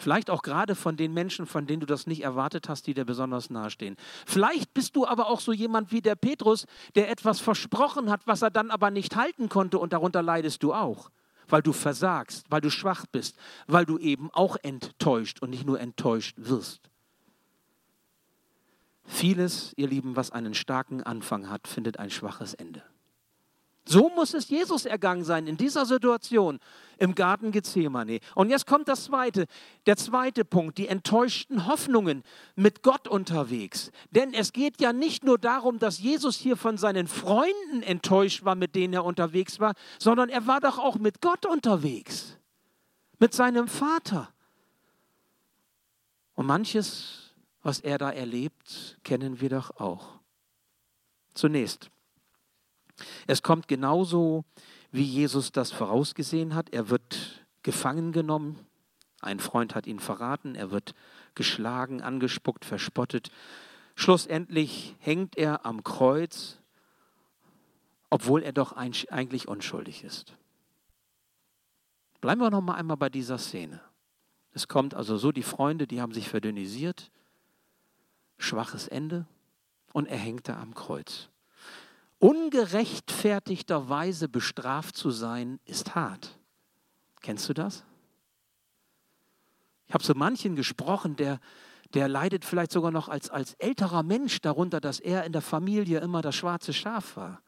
Vielleicht 0.01 0.31
auch 0.31 0.41
gerade 0.41 0.75
von 0.75 0.97
den 0.97 1.13
Menschen, 1.13 1.45
von 1.45 1.67
denen 1.67 1.81
du 1.81 1.87
das 1.87 2.07
nicht 2.07 2.23
erwartet 2.23 2.71
hast, 2.71 2.87
die 2.87 2.95
dir 2.95 3.05
besonders 3.05 3.51
nahestehen. 3.51 3.97
Vielleicht 4.25 4.73
bist 4.73 4.97
du 4.97 5.07
aber 5.07 5.29
auch 5.29 5.41
so 5.41 5.53
jemand 5.53 5.93
wie 5.93 6.01
der 6.01 6.15
Petrus, 6.15 6.67
der 6.95 7.11
etwas 7.11 7.39
versprochen 7.39 8.09
hat, 8.09 8.23
was 8.27 8.41
er 8.41 8.51
dann 8.51 8.71
aber 8.71 8.91
nicht 8.91 9.15
halten 9.15 9.51
konnte 9.51 9.79
und 9.79 9.93
darunter 9.93 10.23
leidest 10.23 10.63
du 10.63 10.73
auch, 10.73 11.11
weil 11.49 11.61
du 11.61 11.75
versagst, 11.75 12.47
weil 12.49 12.63
du 12.63 12.71
schwach 12.71 13.05
bist, 13.13 13.37
weil 13.67 13.85
du 13.85 13.99
eben 13.99 14.31
auch 14.33 14.57
enttäuscht 14.63 15.43
und 15.43 15.51
nicht 15.51 15.67
nur 15.67 15.79
enttäuscht 15.79 16.37
wirst. 16.39 16.81
Vieles, 19.05 19.75
ihr 19.77 19.89
Lieben, 19.89 20.17
was 20.17 20.31
einen 20.31 20.55
starken 20.55 21.03
Anfang 21.03 21.51
hat, 21.51 21.69
findet 21.69 21.99
ein 21.99 22.11
schwaches 22.11 22.55
Ende. 22.55 22.83
So 23.91 24.09
muss 24.09 24.35
es 24.35 24.49
Jesus 24.49 24.87
ergangen 24.87 25.25
sein 25.25 25.49
in 25.49 25.57
dieser 25.57 25.85
Situation 25.85 26.61
im 26.99 27.17
Garten 27.17 27.51
Gethsemane. 27.51 28.21
Und 28.37 28.49
jetzt 28.49 28.65
kommt 28.65 28.87
das 28.87 29.07
zweite, 29.07 29.47
der 29.87 29.97
zweite 29.97 30.45
Punkt, 30.45 30.79
die 30.79 30.87
enttäuschten 30.87 31.67
Hoffnungen 31.67 32.23
mit 32.55 32.85
Gott 32.85 33.09
unterwegs. 33.09 33.91
Denn 34.13 34.33
es 34.33 34.53
geht 34.53 34.81
ja 34.81 34.93
nicht 34.93 35.25
nur 35.25 35.39
darum, 35.39 35.81
dass 35.81 35.99
Jesus 35.99 36.37
hier 36.37 36.57
von 36.57 36.79
seinen 36.79 37.09
Freunden 37.09 37.83
enttäuscht 37.83 38.45
war, 38.45 38.55
mit 38.55 38.77
denen 38.77 38.95
er 38.95 39.05
unterwegs 39.05 39.59
war, 39.59 39.75
sondern 39.99 40.29
er 40.29 40.47
war 40.47 40.61
doch 40.61 40.79
auch 40.79 40.95
mit 40.95 41.21
Gott 41.21 41.45
unterwegs, 41.45 42.39
mit 43.19 43.35
seinem 43.35 43.67
Vater. 43.67 44.29
Und 46.37 46.47
manches, 46.47 47.35
was 47.65 47.81
er 47.81 47.99
da 47.99 48.13
erlebt, 48.13 49.01
kennen 49.03 49.41
wir 49.41 49.49
doch 49.49 49.81
auch. 49.81 50.21
Zunächst 51.35 51.91
es 53.27 53.43
kommt 53.43 53.69
genauso, 53.69 54.45
wie 54.93 55.05
Jesus 55.05 55.53
das 55.53 55.71
vorausgesehen 55.71 56.55
hat. 56.55 56.71
Er 56.71 56.91
wird 56.91 57.47
gefangen 57.63 58.13
genommen. 58.13 58.59
Ein 59.21 59.41
Freund 59.41 59.75
hat 59.75 59.87
ihn 59.87 60.01
verraten. 60.01 60.55
Er 60.55 60.71
wird 60.71 60.95
geschlagen, 61.35 62.03
angespuckt, 62.03 62.65
verspottet. 62.65 63.31
Schlussendlich 63.95 64.97
hängt 64.99 65.37
er 65.37 65.67
am 65.67 65.85
Kreuz, 65.85 66.59
obwohl 68.09 68.43
er 68.43 68.53
doch 68.53 68.73
eigentlich 68.73 69.47
unschuldig 69.47 70.05
ist. 70.05 70.37
Bleiben 72.21 72.41
wir 72.41 72.51
noch 72.51 72.61
mal 72.61 72.75
einmal 72.75 72.97
bei 72.97 73.09
dieser 73.09 73.39
Szene. 73.39 73.81
Es 74.53 74.69
kommt 74.69 74.95
also 74.95 75.17
so, 75.17 75.33
die 75.33 75.43
Freunde, 75.43 75.87
die 75.87 76.01
haben 76.01 76.13
sich 76.13 76.29
verdünnisiert, 76.29 77.11
schwaches 78.37 78.89
Ende 78.89 79.27
und 79.93 80.07
er 80.07 80.19
hängt 80.19 80.49
da 80.49 80.61
am 80.61 80.75
Kreuz 80.75 81.31
ungerechtfertigterweise 82.21 84.29
bestraft 84.29 84.97
zu 84.97 85.11
sein, 85.11 85.59
ist 85.65 85.97
hart. 85.97 86.39
Kennst 87.21 87.49
du 87.49 87.55
das? 87.55 87.83
Ich 89.89 89.95
habe 89.95 90.05
so 90.05 90.13
manchen 90.15 90.55
gesprochen, 90.55 91.17
der, 91.17 91.41
der 91.95 92.07
leidet 92.09 92.45
vielleicht 92.45 92.71
sogar 92.71 92.93
noch 92.93 93.09
als, 93.09 93.31
als 93.31 93.55
älterer 93.55 94.05
Mensch 94.05 94.41
darunter, 94.41 94.81
dass 94.81 95.01
er 95.01 95.25
in 95.25 95.33
der 95.33 95.43
Familie 95.43 95.99
immer 95.99 96.23
das 96.23 96.37
schwarze 96.37 96.73
Schaf 96.73 97.17
war. 97.17 97.43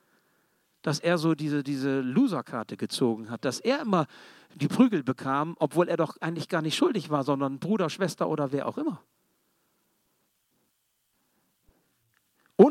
Dass 0.80 0.98
er 0.98 1.18
so 1.18 1.36
diese, 1.36 1.62
diese 1.62 2.00
Loserkarte 2.00 2.76
gezogen 2.76 3.30
hat, 3.30 3.44
dass 3.44 3.60
er 3.60 3.82
immer 3.82 4.08
die 4.54 4.66
Prügel 4.66 5.04
bekam, 5.04 5.54
obwohl 5.60 5.88
er 5.88 5.96
doch 5.96 6.16
eigentlich 6.20 6.48
gar 6.48 6.62
nicht 6.62 6.74
schuldig 6.76 7.10
war, 7.10 7.22
sondern 7.22 7.60
Bruder, 7.60 7.88
Schwester 7.88 8.28
oder 8.28 8.50
wer 8.50 8.66
auch 8.66 8.78
immer. 8.78 9.00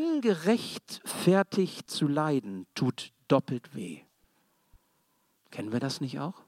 Ungerechtfertigt 0.02 1.90
zu 1.92 2.08
leiden 2.08 2.66
tut 2.74 3.12
doppelt 3.28 3.76
weh. 3.76 4.00
Kennen 5.52 5.72
wir 5.72 5.80
das 5.80 6.02
nicht 6.02 6.20
auch? 6.20 6.42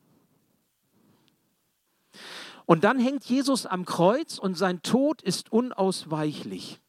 Und 2.65 2.83
dann 2.83 2.99
hängt 2.99 3.25
Jesus 3.25 3.67
am 3.67 3.85
Kreuz 3.85 4.39
und 4.39 4.57
sein 4.57 4.81
Tod 4.81 5.21
ist 5.21 5.51
unausweichlich. 5.51 6.81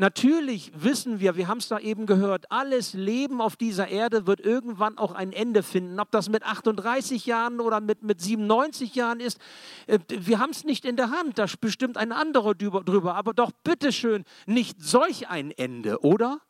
Natürlich 0.00 0.72
wissen 0.74 1.20
wir, 1.20 1.36
wir 1.36 1.46
haben 1.46 1.58
es 1.58 1.68
da 1.68 1.78
eben 1.78 2.06
gehört, 2.06 2.50
alles 2.50 2.94
Leben 2.94 3.42
auf 3.42 3.56
dieser 3.56 3.88
Erde 3.88 4.26
wird 4.26 4.40
irgendwann 4.40 4.96
auch 4.96 5.12
ein 5.12 5.30
Ende 5.30 5.62
finden. 5.62 6.00
Ob 6.00 6.10
das 6.10 6.30
mit 6.30 6.42
38 6.42 7.26
Jahren 7.26 7.60
oder 7.60 7.82
mit, 7.82 8.02
mit 8.02 8.18
97 8.18 8.94
Jahren 8.94 9.20
ist, 9.20 9.38
äh, 9.86 9.98
wir 10.08 10.38
haben 10.38 10.52
es 10.52 10.64
nicht 10.64 10.86
in 10.86 10.96
der 10.96 11.10
Hand. 11.10 11.38
Da 11.38 11.44
bestimmt 11.60 11.98
ein 11.98 12.12
anderer 12.12 12.54
drüber. 12.54 13.14
Aber 13.14 13.34
doch 13.34 13.50
bitteschön, 13.62 14.24
nicht 14.46 14.80
solch 14.80 15.28
ein 15.28 15.50
Ende, 15.50 16.00
oder? 16.00 16.40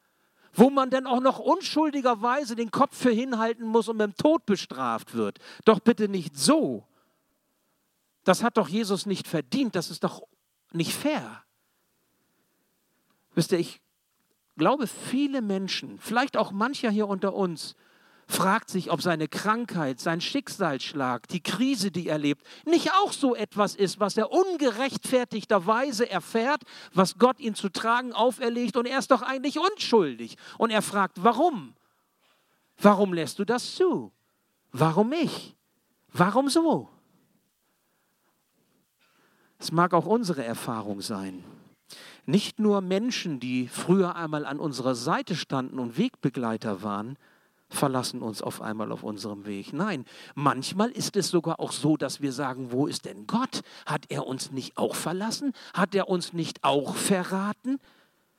Wo 0.52 0.70
man 0.70 0.90
dann 0.90 1.08
auch 1.08 1.20
noch 1.20 1.40
unschuldigerweise 1.40 2.54
den 2.54 2.70
Kopf 2.70 2.96
für 2.96 3.10
hinhalten 3.10 3.66
muss 3.66 3.88
und 3.88 3.96
mit 3.96 4.06
dem 4.06 4.14
Tod 4.14 4.46
bestraft 4.46 5.14
wird. 5.14 5.40
Doch 5.64 5.80
bitte 5.80 6.08
nicht 6.08 6.38
so. 6.38 6.84
Das 8.22 8.44
hat 8.44 8.58
doch 8.58 8.68
Jesus 8.68 9.06
nicht 9.06 9.26
verdient. 9.26 9.74
Das 9.74 9.90
ist 9.90 10.04
doch 10.04 10.22
nicht 10.70 10.92
fair. 10.92 11.42
Wisst 13.34 13.52
ihr, 13.52 13.58
ich 13.58 13.80
glaube, 14.56 14.86
viele 14.86 15.42
Menschen, 15.42 15.98
vielleicht 15.98 16.36
auch 16.36 16.52
mancher 16.52 16.90
hier 16.90 17.08
unter 17.08 17.34
uns, 17.34 17.76
fragt 18.30 18.70
sich, 18.70 18.90
ob 18.90 19.02
seine 19.02 19.28
Krankheit, 19.28 20.00
sein 20.00 20.20
Schicksalsschlag, 20.20 21.26
die 21.28 21.42
Krise, 21.42 21.90
die 21.90 22.08
er 22.08 22.18
lebt, 22.18 22.46
nicht 22.64 22.92
auch 22.92 23.12
so 23.12 23.34
etwas 23.34 23.74
ist, 23.74 24.00
was 24.00 24.16
er 24.16 24.30
ungerechtfertigterweise 24.30 26.08
erfährt, 26.08 26.62
was 26.94 27.18
Gott 27.18 27.40
ihn 27.40 27.54
zu 27.54 27.68
tragen 27.68 28.12
auferlegt 28.12 28.76
und 28.76 28.86
er 28.86 28.98
ist 28.98 29.10
doch 29.10 29.22
eigentlich 29.22 29.58
unschuldig. 29.58 30.36
Und 30.58 30.70
er 30.70 30.82
fragt, 30.82 31.22
warum? 31.22 31.74
Warum 32.78 33.12
lässt 33.12 33.38
du 33.38 33.44
das 33.44 33.74
zu? 33.74 34.12
Warum 34.72 35.12
ich? 35.12 35.56
Warum 36.12 36.48
so? 36.48 36.88
Es 39.58 39.70
mag 39.72 39.92
auch 39.92 40.06
unsere 40.06 40.44
Erfahrung 40.44 41.02
sein. 41.02 41.44
Nicht 42.30 42.60
nur 42.60 42.80
Menschen, 42.80 43.40
die 43.40 43.66
früher 43.66 44.14
einmal 44.14 44.46
an 44.46 44.60
unserer 44.60 44.94
Seite 44.94 45.34
standen 45.34 45.80
und 45.80 45.98
Wegbegleiter 45.98 46.84
waren, 46.84 47.16
verlassen 47.68 48.22
uns 48.22 48.40
auf 48.40 48.62
einmal 48.62 48.92
auf 48.92 49.02
unserem 49.02 49.46
Weg. 49.46 49.72
Nein, 49.72 50.04
manchmal 50.36 50.90
ist 50.90 51.16
es 51.16 51.28
sogar 51.28 51.58
auch 51.58 51.72
so, 51.72 51.96
dass 51.96 52.20
wir 52.20 52.32
sagen, 52.32 52.70
wo 52.70 52.86
ist 52.86 53.04
denn 53.04 53.26
Gott? 53.26 53.62
Hat 53.84 54.04
er 54.10 54.28
uns 54.28 54.52
nicht 54.52 54.76
auch 54.76 54.94
verlassen? 54.94 55.54
Hat 55.74 55.92
er 55.92 56.08
uns 56.08 56.32
nicht 56.32 56.62
auch 56.62 56.94
verraten? 56.94 57.80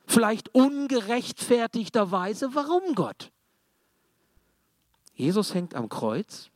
Vielleicht 0.08 0.56
ungerechtfertigterweise. 0.56 2.56
Warum 2.56 2.96
Gott? 2.96 3.30
Jesus 5.16 5.54
hängt 5.54 5.76
am 5.76 5.90
Kreuz 5.90 6.50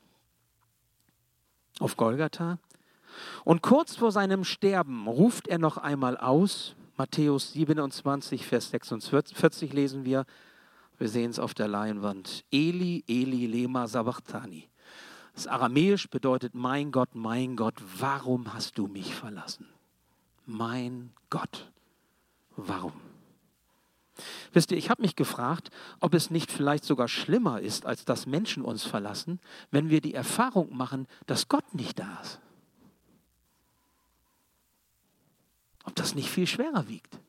auf 1.80 1.98
Golgatha 1.98 2.60
und 3.44 3.62
kurz 3.62 3.98
vor 3.98 4.14
seinem 4.14 4.46
Sterben 4.46 5.10
ruft 5.10 5.50
er 5.50 5.58
noch 5.58 5.76
einmal 5.76 6.16
aus, 6.16 6.78
Matthäus 6.98 7.52
27, 7.52 8.46
Vers 8.46 8.70
46 8.70 9.74
lesen 9.74 10.06
wir, 10.06 10.26
wir 10.98 11.10
sehen 11.10 11.30
es 11.30 11.40
auf 11.40 11.54
der 11.54 11.68
Leinwand, 11.68 12.46
Eli, 12.52 13.04
Eli, 13.08 13.48
lema 13.48 13.88
sabachthani. 13.88 14.70
Das 15.34 15.48
Aramäisch 15.48 16.10
bedeutet, 16.10 16.56
mein 16.56 16.94
Gott, 16.94 17.10
mein 17.14 17.58
Gott, 17.58 17.76
warum 18.00 18.54
hast 18.54 18.78
du 18.78 18.88
mich 18.88 19.14
verlassen? 19.14 19.68
Mein 20.46 21.12
Gott, 21.30 21.70
warum? 22.56 22.94
Wisst 24.54 24.72
ihr, 24.72 24.78
ich 24.78 24.90
habe 24.90 25.02
mich 25.02 25.18
gefragt, 25.18 25.72
ob 26.00 26.14
es 26.14 26.30
nicht 26.30 26.50
vielleicht 26.50 26.86
sogar 26.86 27.10
schlimmer 27.10 27.60
ist, 27.60 27.86
als 27.86 28.06
dass 28.06 28.26
Menschen 28.26 28.64
uns 28.64 28.86
verlassen, 28.86 29.42
wenn 29.72 29.90
wir 29.90 30.00
die 30.00 30.14
Erfahrung 30.14 30.74
machen, 30.74 31.08
dass 31.26 31.50
Gott 31.50 31.76
nicht 31.76 32.00
da 32.00 32.22
ist. 32.22 32.40
Ob 35.86 35.96
das 35.96 36.16
nicht 36.16 36.30
viel 36.30 36.48
schwerer 36.48 36.88
wiegt. 36.88 37.20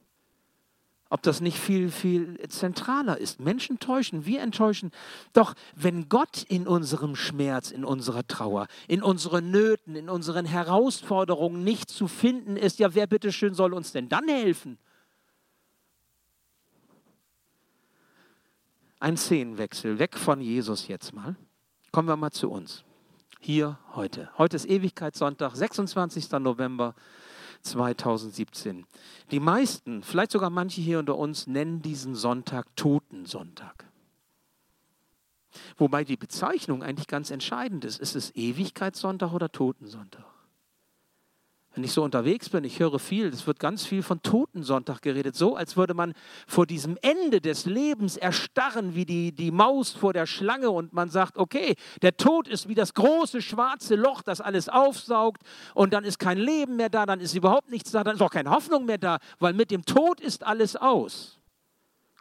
Ob 1.09 1.23
das 1.23 1.41
nicht 1.41 1.59
viel, 1.59 1.91
viel 1.91 2.37
zentraler 2.49 3.19
ist. 3.19 3.39
Menschen 3.39 3.79
täuschen, 3.79 4.27
wir 4.27 4.41
enttäuschen. 4.41 4.91
Doch 5.33 5.55
wenn 5.77 6.09
Gott 6.09 6.43
in 6.43 6.67
unserem 6.67 7.15
Schmerz, 7.15 7.71
in 7.71 7.85
unserer 7.85 8.27
Trauer, 8.27 8.67
in 8.89 9.05
unseren 9.05 9.53
Nöten, 9.53 9.95
in 9.95 10.09
unseren 10.09 10.47
Herausforderungen 10.47 11.63
nicht 11.63 11.91
zu 11.91 12.09
finden 12.09 12.57
ist, 12.57 12.81
ja, 12.81 12.95
wer 12.97 13.07
bitteschön 13.07 13.55
soll 13.55 13.73
uns 13.73 13.93
denn 13.93 14.09
dann 14.09 14.27
helfen? 14.27 14.79
Ein 18.99 19.17
Szenenwechsel, 19.17 20.01
weg 20.01 20.17
von 20.17 20.41
Jesus 20.41 20.89
jetzt 20.89 21.13
mal. 21.13 21.37
Kommen 21.93 22.09
wir 22.09 22.17
mal 22.17 22.33
zu 22.33 22.51
uns. 22.51 22.83
Hier 23.39 23.79
heute. 23.95 24.29
Heute 24.39 24.57
ist 24.57 24.67
Ewigkeitssonntag, 24.67 25.55
26. 25.55 26.33
November 26.33 26.97
2017. 27.71 28.87
Die 29.31 29.41
meisten, 29.41 30.03
vielleicht 30.03 30.33
sogar 30.33 30.51
manche 30.51 30.81
hier 30.81 30.99
unter 30.99 31.17
uns, 31.17 31.47
nennen 31.47 31.83
diesen 31.83 32.15
Sonntag 32.15 32.67
Totensonntag. 32.77 33.85
Wobei 35.77 36.05
die 36.05 36.17
Bezeichnung 36.17 36.83
eigentlich 36.83 37.07
ganz 37.07 37.31
entscheidend 37.31 37.85
ist. 37.85 37.99
Ist 37.99 38.17
es 38.17 38.35
Ewigkeitssonntag 38.35 39.33
oder 39.33 39.51
Totensonntag? 39.51 40.25
Wenn 41.77 41.85
ich 41.85 41.93
so 41.93 42.03
unterwegs 42.03 42.49
bin, 42.49 42.65
ich 42.65 42.81
höre 42.81 42.99
viel, 42.99 43.27
es 43.27 43.47
wird 43.47 43.61
ganz 43.61 43.85
viel 43.85 44.03
von 44.03 44.23
Totensonntag 44.23 45.03
geredet, 45.03 45.37
so 45.37 45.57
als 45.57 45.77
würde 45.77 45.93
man 45.93 46.15
vor 46.47 46.65
diesem 46.65 46.97
Ende 47.03 47.43
des 47.43 47.67
Lebens 47.67 48.17
erstarren 48.17 48.95
wie 48.95 49.05
die, 49.05 49.33
die 49.33 49.51
Maus 49.51 49.91
vor 49.91 50.15
der 50.15 50.25
Schlange 50.25 50.71
und 50.71 50.95
man 50.95 51.11
sagt, 51.11 51.37
okay, 51.37 51.75
der 52.01 52.17
Tod 52.17 52.49
ist 52.49 52.71
wie 52.71 52.75
das 52.75 52.95
große 52.95 53.43
schwarze 53.43 53.95
Loch, 53.95 54.23
das 54.23 54.41
alles 54.41 54.71
aufsaugt 54.71 55.43
und 55.75 55.93
dann 55.93 56.05
ist 56.05 56.19
kein 56.19 56.39
Leben 56.39 56.77
mehr 56.77 56.89
da, 56.89 57.05
dann 57.05 57.21
ist 57.21 57.35
überhaupt 57.35 57.71
nichts 57.71 57.91
da, 57.91 58.03
dann 58.03 58.17
ist 58.17 58.23
auch 58.23 58.31
keine 58.31 58.53
Hoffnung 58.53 58.87
mehr 58.87 58.97
da, 58.97 59.19
weil 59.39 59.53
mit 59.53 59.71
dem 59.71 59.85
Tod 59.85 60.19
ist 60.23 60.45
alles 60.45 60.77
aus. 60.77 61.39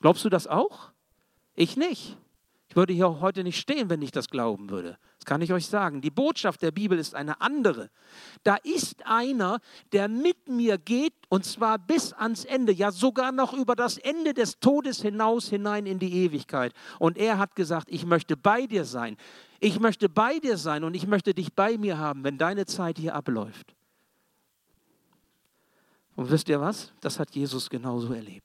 Glaubst 0.01 0.25
du 0.25 0.29
das 0.29 0.47
auch? 0.47 0.91
Ich 1.53 1.77
nicht. 1.77 2.17
Würde 2.75 2.91
hier 2.91 3.21
heute 3.21 3.45
nicht 3.45 3.57
stehen, 3.57 3.89
wenn 3.89 4.01
ich 4.01 4.11
das 4.11 4.27
glauben 4.29 4.69
würde. 4.69 4.97
Das 5.17 5.25
kann 5.25 5.41
ich 5.41 5.53
euch 5.53 5.65
sagen. 5.65 6.01
Die 6.01 6.09
Botschaft 6.09 6.61
der 6.61 6.71
Bibel 6.71 6.99
ist 6.99 7.15
eine 7.15 7.39
andere. 7.39 7.89
Da 8.43 8.57
ist 8.57 9.05
einer, 9.05 9.59
der 9.93 10.09
mit 10.09 10.49
mir 10.49 10.77
geht 10.77 11.13
und 11.29 11.45
zwar 11.45 11.79
bis 11.79 12.11
ans 12.11 12.43
Ende, 12.43 12.73
ja 12.73 12.91
sogar 12.91 13.31
noch 13.31 13.53
über 13.53 13.77
das 13.77 13.97
Ende 13.97 14.33
des 14.33 14.59
Todes 14.59 15.01
hinaus 15.01 15.47
hinein 15.47 15.85
in 15.85 15.99
die 15.99 16.25
Ewigkeit. 16.25 16.73
Und 16.99 17.17
er 17.17 17.37
hat 17.37 17.55
gesagt, 17.55 17.87
ich 17.89 18.05
möchte 18.05 18.35
bei 18.35 18.67
dir 18.67 18.83
sein. 18.83 19.15
Ich 19.61 19.79
möchte 19.79 20.09
bei 20.09 20.39
dir 20.39 20.57
sein 20.57 20.83
und 20.83 20.95
ich 20.95 21.07
möchte 21.07 21.33
dich 21.33 21.53
bei 21.53 21.77
mir 21.77 21.97
haben, 21.97 22.25
wenn 22.25 22.37
deine 22.37 22.65
Zeit 22.65 22.97
hier 22.99 23.15
abläuft. 23.15 23.73
Und 26.17 26.29
wisst 26.29 26.49
ihr 26.49 26.59
was? 26.59 26.91
Das 26.99 27.19
hat 27.19 27.33
Jesus 27.35 27.69
genauso 27.69 28.11
erlebt 28.11 28.44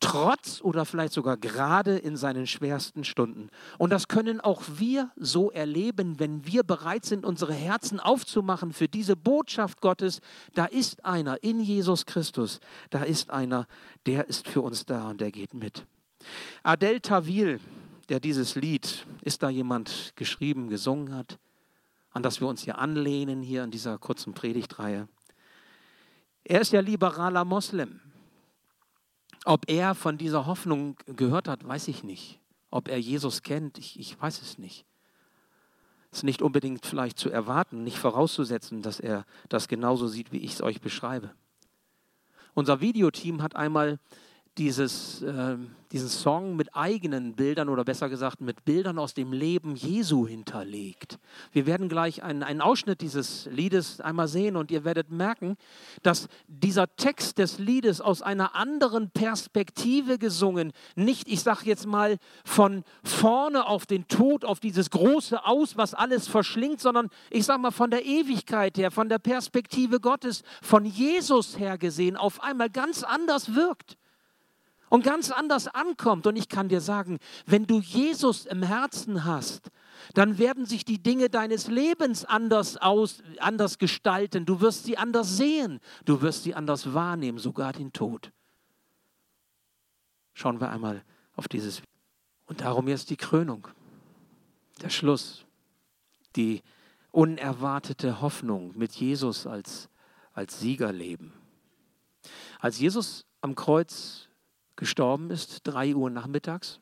trotz 0.00 0.60
oder 0.60 0.84
vielleicht 0.84 1.12
sogar 1.12 1.36
gerade 1.36 1.96
in 1.96 2.16
seinen 2.16 2.46
schwersten 2.46 3.04
Stunden. 3.04 3.48
Und 3.78 3.90
das 3.90 4.08
können 4.08 4.40
auch 4.40 4.62
wir 4.76 5.10
so 5.16 5.50
erleben, 5.50 6.18
wenn 6.18 6.46
wir 6.46 6.62
bereit 6.62 7.04
sind, 7.04 7.24
unsere 7.24 7.52
Herzen 7.54 8.00
aufzumachen 8.00 8.72
für 8.72 8.88
diese 8.88 9.16
Botschaft 9.16 9.80
Gottes. 9.80 10.20
Da 10.54 10.66
ist 10.66 11.04
einer 11.04 11.42
in 11.42 11.60
Jesus 11.60 12.06
Christus, 12.06 12.60
da 12.90 13.02
ist 13.02 13.30
einer, 13.30 13.66
der 14.06 14.28
ist 14.28 14.48
für 14.48 14.60
uns 14.60 14.86
da 14.86 15.10
und 15.10 15.20
der 15.20 15.30
geht 15.30 15.54
mit. 15.54 15.86
Adel 16.62 17.00
Tawil, 17.00 17.60
der 18.08 18.20
dieses 18.20 18.54
Lied, 18.54 19.06
ist 19.22 19.42
da 19.42 19.48
jemand 19.48 20.12
geschrieben, 20.16 20.68
gesungen 20.68 21.14
hat, 21.14 21.38
an 22.12 22.22
das 22.22 22.40
wir 22.40 22.48
uns 22.48 22.62
hier 22.62 22.78
anlehnen, 22.78 23.42
hier 23.42 23.64
in 23.64 23.70
dieser 23.70 23.98
kurzen 23.98 24.34
Predigtreihe. 24.34 25.08
Er 26.44 26.60
ist 26.60 26.72
ja 26.72 26.80
liberaler 26.80 27.44
Moslem. 27.44 28.00
Ob 29.44 29.70
er 29.70 29.94
von 29.94 30.16
dieser 30.16 30.46
Hoffnung 30.46 30.96
gehört 31.06 31.48
hat, 31.48 31.66
weiß 31.66 31.88
ich 31.88 32.02
nicht. 32.02 32.40
Ob 32.70 32.88
er 32.88 32.98
Jesus 32.98 33.42
kennt, 33.42 33.78
ich, 33.78 33.98
ich 34.00 34.20
weiß 34.20 34.40
es 34.42 34.58
nicht. 34.58 34.86
Es 36.10 36.18
ist 36.18 36.24
nicht 36.24 36.42
unbedingt 36.42 36.86
vielleicht 36.86 37.18
zu 37.18 37.30
erwarten, 37.30 37.84
nicht 37.84 37.98
vorauszusetzen, 37.98 38.82
dass 38.82 39.00
er 39.00 39.26
das 39.48 39.68
genauso 39.68 40.06
sieht, 40.06 40.32
wie 40.32 40.38
ich 40.38 40.54
es 40.54 40.62
euch 40.62 40.80
beschreibe. 40.80 41.34
Unser 42.54 42.80
Videoteam 42.80 43.42
hat 43.42 43.56
einmal 43.56 43.98
dieses, 44.58 45.22
äh, 45.22 45.56
diesen 45.90 46.08
Song 46.08 46.54
mit 46.54 46.76
eigenen 46.76 47.34
Bildern 47.34 47.68
oder 47.68 47.84
besser 47.84 48.08
gesagt 48.08 48.40
mit 48.40 48.64
Bildern 48.64 48.98
aus 48.98 49.12
dem 49.12 49.32
Leben 49.32 49.74
Jesu 49.74 50.26
hinterlegt. 50.28 51.18
Wir 51.52 51.66
werden 51.66 51.88
gleich 51.88 52.22
einen, 52.22 52.44
einen 52.44 52.60
Ausschnitt 52.60 53.00
dieses 53.00 53.46
Liedes 53.46 54.00
einmal 54.00 54.28
sehen 54.28 54.56
und 54.56 54.70
ihr 54.70 54.84
werdet 54.84 55.10
merken, 55.10 55.56
dass 56.02 56.28
dieser 56.46 56.94
Text 56.96 57.38
des 57.38 57.58
Liedes 57.58 58.00
aus 58.00 58.22
einer 58.22 58.54
anderen 58.54 59.10
Perspektive 59.10 60.18
gesungen, 60.18 60.72
nicht, 60.94 61.28
ich 61.28 61.42
sage 61.42 61.62
jetzt 61.64 61.86
mal, 61.86 62.18
von 62.44 62.84
vorne 63.02 63.66
auf 63.66 63.86
den 63.86 64.06
Tod, 64.06 64.44
auf 64.44 64.60
dieses 64.60 64.90
große 64.90 65.44
Aus, 65.44 65.76
was 65.76 65.94
alles 65.94 66.28
verschlingt, 66.28 66.80
sondern 66.80 67.08
ich 67.30 67.44
sage 67.44 67.60
mal 67.60 67.72
von 67.72 67.90
der 67.90 68.04
Ewigkeit 68.04 68.78
her, 68.78 68.92
von 68.92 69.08
der 69.08 69.18
Perspektive 69.18 69.98
Gottes, 69.98 70.42
von 70.62 70.84
Jesus 70.84 71.58
her 71.58 71.76
gesehen, 71.76 72.16
auf 72.16 72.40
einmal 72.42 72.70
ganz 72.70 73.02
anders 73.02 73.54
wirkt 73.54 73.96
und 74.88 75.04
ganz 75.04 75.30
anders 75.30 75.68
ankommt. 75.68 76.26
Und 76.26 76.36
ich 76.36 76.48
kann 76.48 76.68
dir 76.68 76.80
sagen, 76.80 77.18
wenn 77.46 77.66
du 77.66 77.80
Jesus 77.80 78.46
im 78.46 78.62
Herzen 78.62 79.24
hast, 79.24 79.70
dann 80.12 80.38
werden 80.38 80.66
sich 80.66 80.84
die 80.84 81.02
Dinge 81.02 81.30
deines 81.30 81.68
Lebens 81.68 82.24
anders, 82.24 82.76
aus, 82.76 83.22
anders 83.38 83.78
gestalten. 83.78 84.44
Du 84.44 84.60
wirst 84.60 84.84
sie 84.84 84.98
anders 84.98 85.36
sehen. 85.36 85.80
Du 86.04 86.20
wirst 86.20 86.42
sie 86.42 86.54
anders 86.54 86.92
wahrnehmen, 86.92 87.38
sogar 87.38 87.72
den 87.72 87.92
Tod. 87.92 88.30
Schauen 90.34 90.60
wir 90.60 90.70
einmal 90.70 91.02
auf 91.36 91.48
dieses. 91.48 91.82
Und 92.46 92.60
darum 92.60 92.88
jetzt 92.88 93.10
die 93.10 93.16
Krönung, 93.16 93.68
der 94.82 94.90
Schluss, 94.90 95.44
die 96.36 96.62
unerwartete 97.10 98.20
Hoffnung 98.20 98.72
mit 98.76 98.92
Jesus 98.92 99.46
als, 99.46 99.88
als 100.32 100.58
Siegerleben. 100.60 101.32
Als 102.58 102.78
Jesus 102.78 103.24
am 103.40 103.54
Kreuz 103.54 104.28
gestorben 104.76 105.30
ist, 105.30 105.60
drei 105.64 105.94
Uhr 105.94 106.10
nachmittags. 106.10 106.80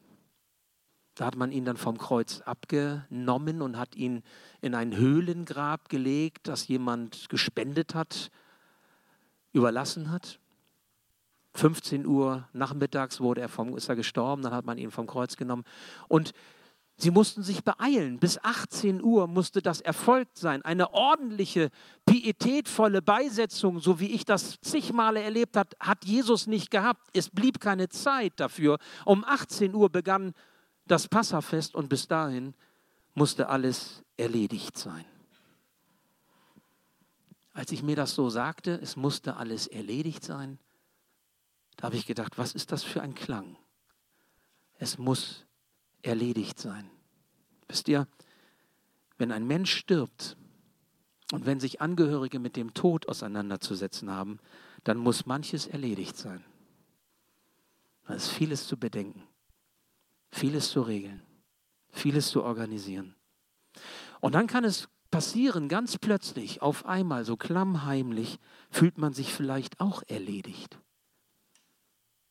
Da 1.14 1.26
hat 1.26 1.36
man 1.36 1.52
ihn 1.52 1.64
dann 1.64 1.76
vom 1.76 1.98
Kreuz 1.98 2.40
abgenommen 2.40 3.60
und 3.60 3.76
hat 3.76 3.96
ihn 3.96 4.22
in 4.62 4.74
ein 4.74 4.96
Höhlengrab 4.96 5.88
gelegt, 5.88 6.48
das 6.48 6.68
jemand 6.68 7.28
gespendet 7.28 7.94
hat, 7.94 8.30
überlassen 9.52 10.10
hat. 10.10 10.38
15 11.54 12.06
Uhr 12.06 12.48
nachmittags 12.54 13.20
wurde 13.20 13.42
er 13.42 13.50
vom, 13.50 13.76
ist 13.76 13.90
er 13.90 13.96
gestorben, 13.96 14.42
dann 14.42 14.54
hat 14.54 14.64
man 14.64 14.78
ihn 14.78 14.90
vom 14.90 15.06
Kreuz 15.06 15.36
genommen. 15.36 15.64
Und 16.08 16.32
Sie 16.96 17.10
mussten 17.10 17.42
sich 17.42 17.64
beeilen. 17.64 18.18
Bis 18.18 18.38
18 18.38 19.02
Uhr 19.02 19.26
musste 19.26 19.62
das 19.62 19.80
erfolgt 19.80 20.38
sein. 20.38 20.62
Eine 20.62 20.92
ordentliche, 20.92 21.70
pietätvolle 22.06 23.02
Beisetzung, 23.02 23.80
so 23.80 23.98
wie 23.98 24.12
ich 24.12 24.24
das 24.24 24.60
zig 24.60 24.92
Male 24.92 25.20
erlebt 25.22 25.56
habe, 25.56 25.70
hat 25.80 26.04
Jesus 26.04 26.46
nicht 26.46 26.70
gehabt. 26.70 27.08
Es 27.12 27.30
blieb 27.30 27.60
keine 27.60 27.88
Zeit 27.88 28.34
dafür. 28.36 28.78
Um 29.04 29.24
18 29.24 29.74
Uhr 29.74 29.90
begann 29.90 30.32
das 30.86 31.08
Passafest 31.08 31.74
und 31.74 31.88
bis 31.88 32.06
dahin 32.06 32.54
musste 33.14 33.48
alles 33.48 34.02
erledigt 34.16 34.78
sein. 34.78 35.04
Als 37.54 37.72
ich 37.72 37.82
mir 37.82 37.96
das 37.96 38.14
so 38.14 38.30
sagte, 38.30 38.78
es 38.82 38.96
musste 38.96 39.36
alles 39.36 39.66
erledigt 39.66 40.24
sein, 40.24 40.58
da 41.76 41.84
habe 41.84 41.96
ich 41.96 42.06
gedacht, 42.06 42.38
was 42.38 42.54
ist 42.54 42.72
das 42.72 42.82
für 42.82 43.02
ein 43.02 43.14
Klang? 43.14 43.56
Es 44.78 44.98
muss 44.98 45.44
erledigt 46.02 46.58
sein. 46.58 46.90
Wisst 47.68 47.88
ihr, 47.88 48.06
wenn 49.18 49.32
ein 49.32 49.46
Mensch 49.46 49.74
stirbt 49.74 50.36
und 51.32 51.46
wenn 51.46 51.60
sich 51.60 51.80
Angehörige 51.80 52.38
mit 52.38 52.56
dem 52.56 52.74
Tod 52.74 53.08
auseinanderzusetzen 53.08 54.10
haben, 54.10 54.38
dann 54.84 54.98
muss 54.98 55.26
manches 55.26 55.66
erledigt 55.66 56.16
sein. 56.16 56.44
Da 58.06 58.14
ist 58.14 58.28
vieles 58.28 58.66
zu 58.66 58.76
bedenken, 58.76 59.22
vieles 60.30 60.70
zu 60.70 60.82
regeln, 60.82 61.22
vieles 61.90 62.30
zu 62.30 62.42
organisieren. 62.42 63.14
Und 64.20 64.34
dann 64.34 64.46
kann 64.46 64.64
es 64.64 64.88
passieren, 65.10 65.68
ganz 65.68 65.98
plötzlich, 65.98 66.62
auf 66.62 66.84
einmal, 66.86 67.24
so 67.24 67.36
klammheimlich, 67.36 68.38
fühlt 68.70 68.98
man 68.98 69.12
sich 69.12 69.32
vielleicht 69.32 69.78
auch 69.80 70.02
erledigt 70.08 70.78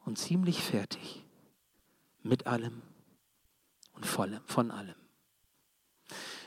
und 0.03 0.17
ziemlich 0.17 0.61
fertig 0.61 1.25
mit 2.23 2.47
allem 2.47 2.81
und 4.01 4.41
von 4.45 4.71
allem. 4.71 4.95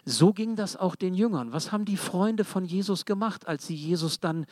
So 0.04 0.32
ging 0.32 0.54
das 0.54 0.76
auch 0.76 0.96
den 0.96 1.14
Jüngern. 1.14 1.52
Was 1.52 1.72
haben 1.72 1.86
die 1.86 1.96
Freunde 1.96 2.44
von 2.44 2.64
Jesus 2.64 3.04
gemacht, 3.06 3.48
als 3.48 3.66
sie 3.66 3.74
Jesus 3.74 4.20
dann 4.20 4.46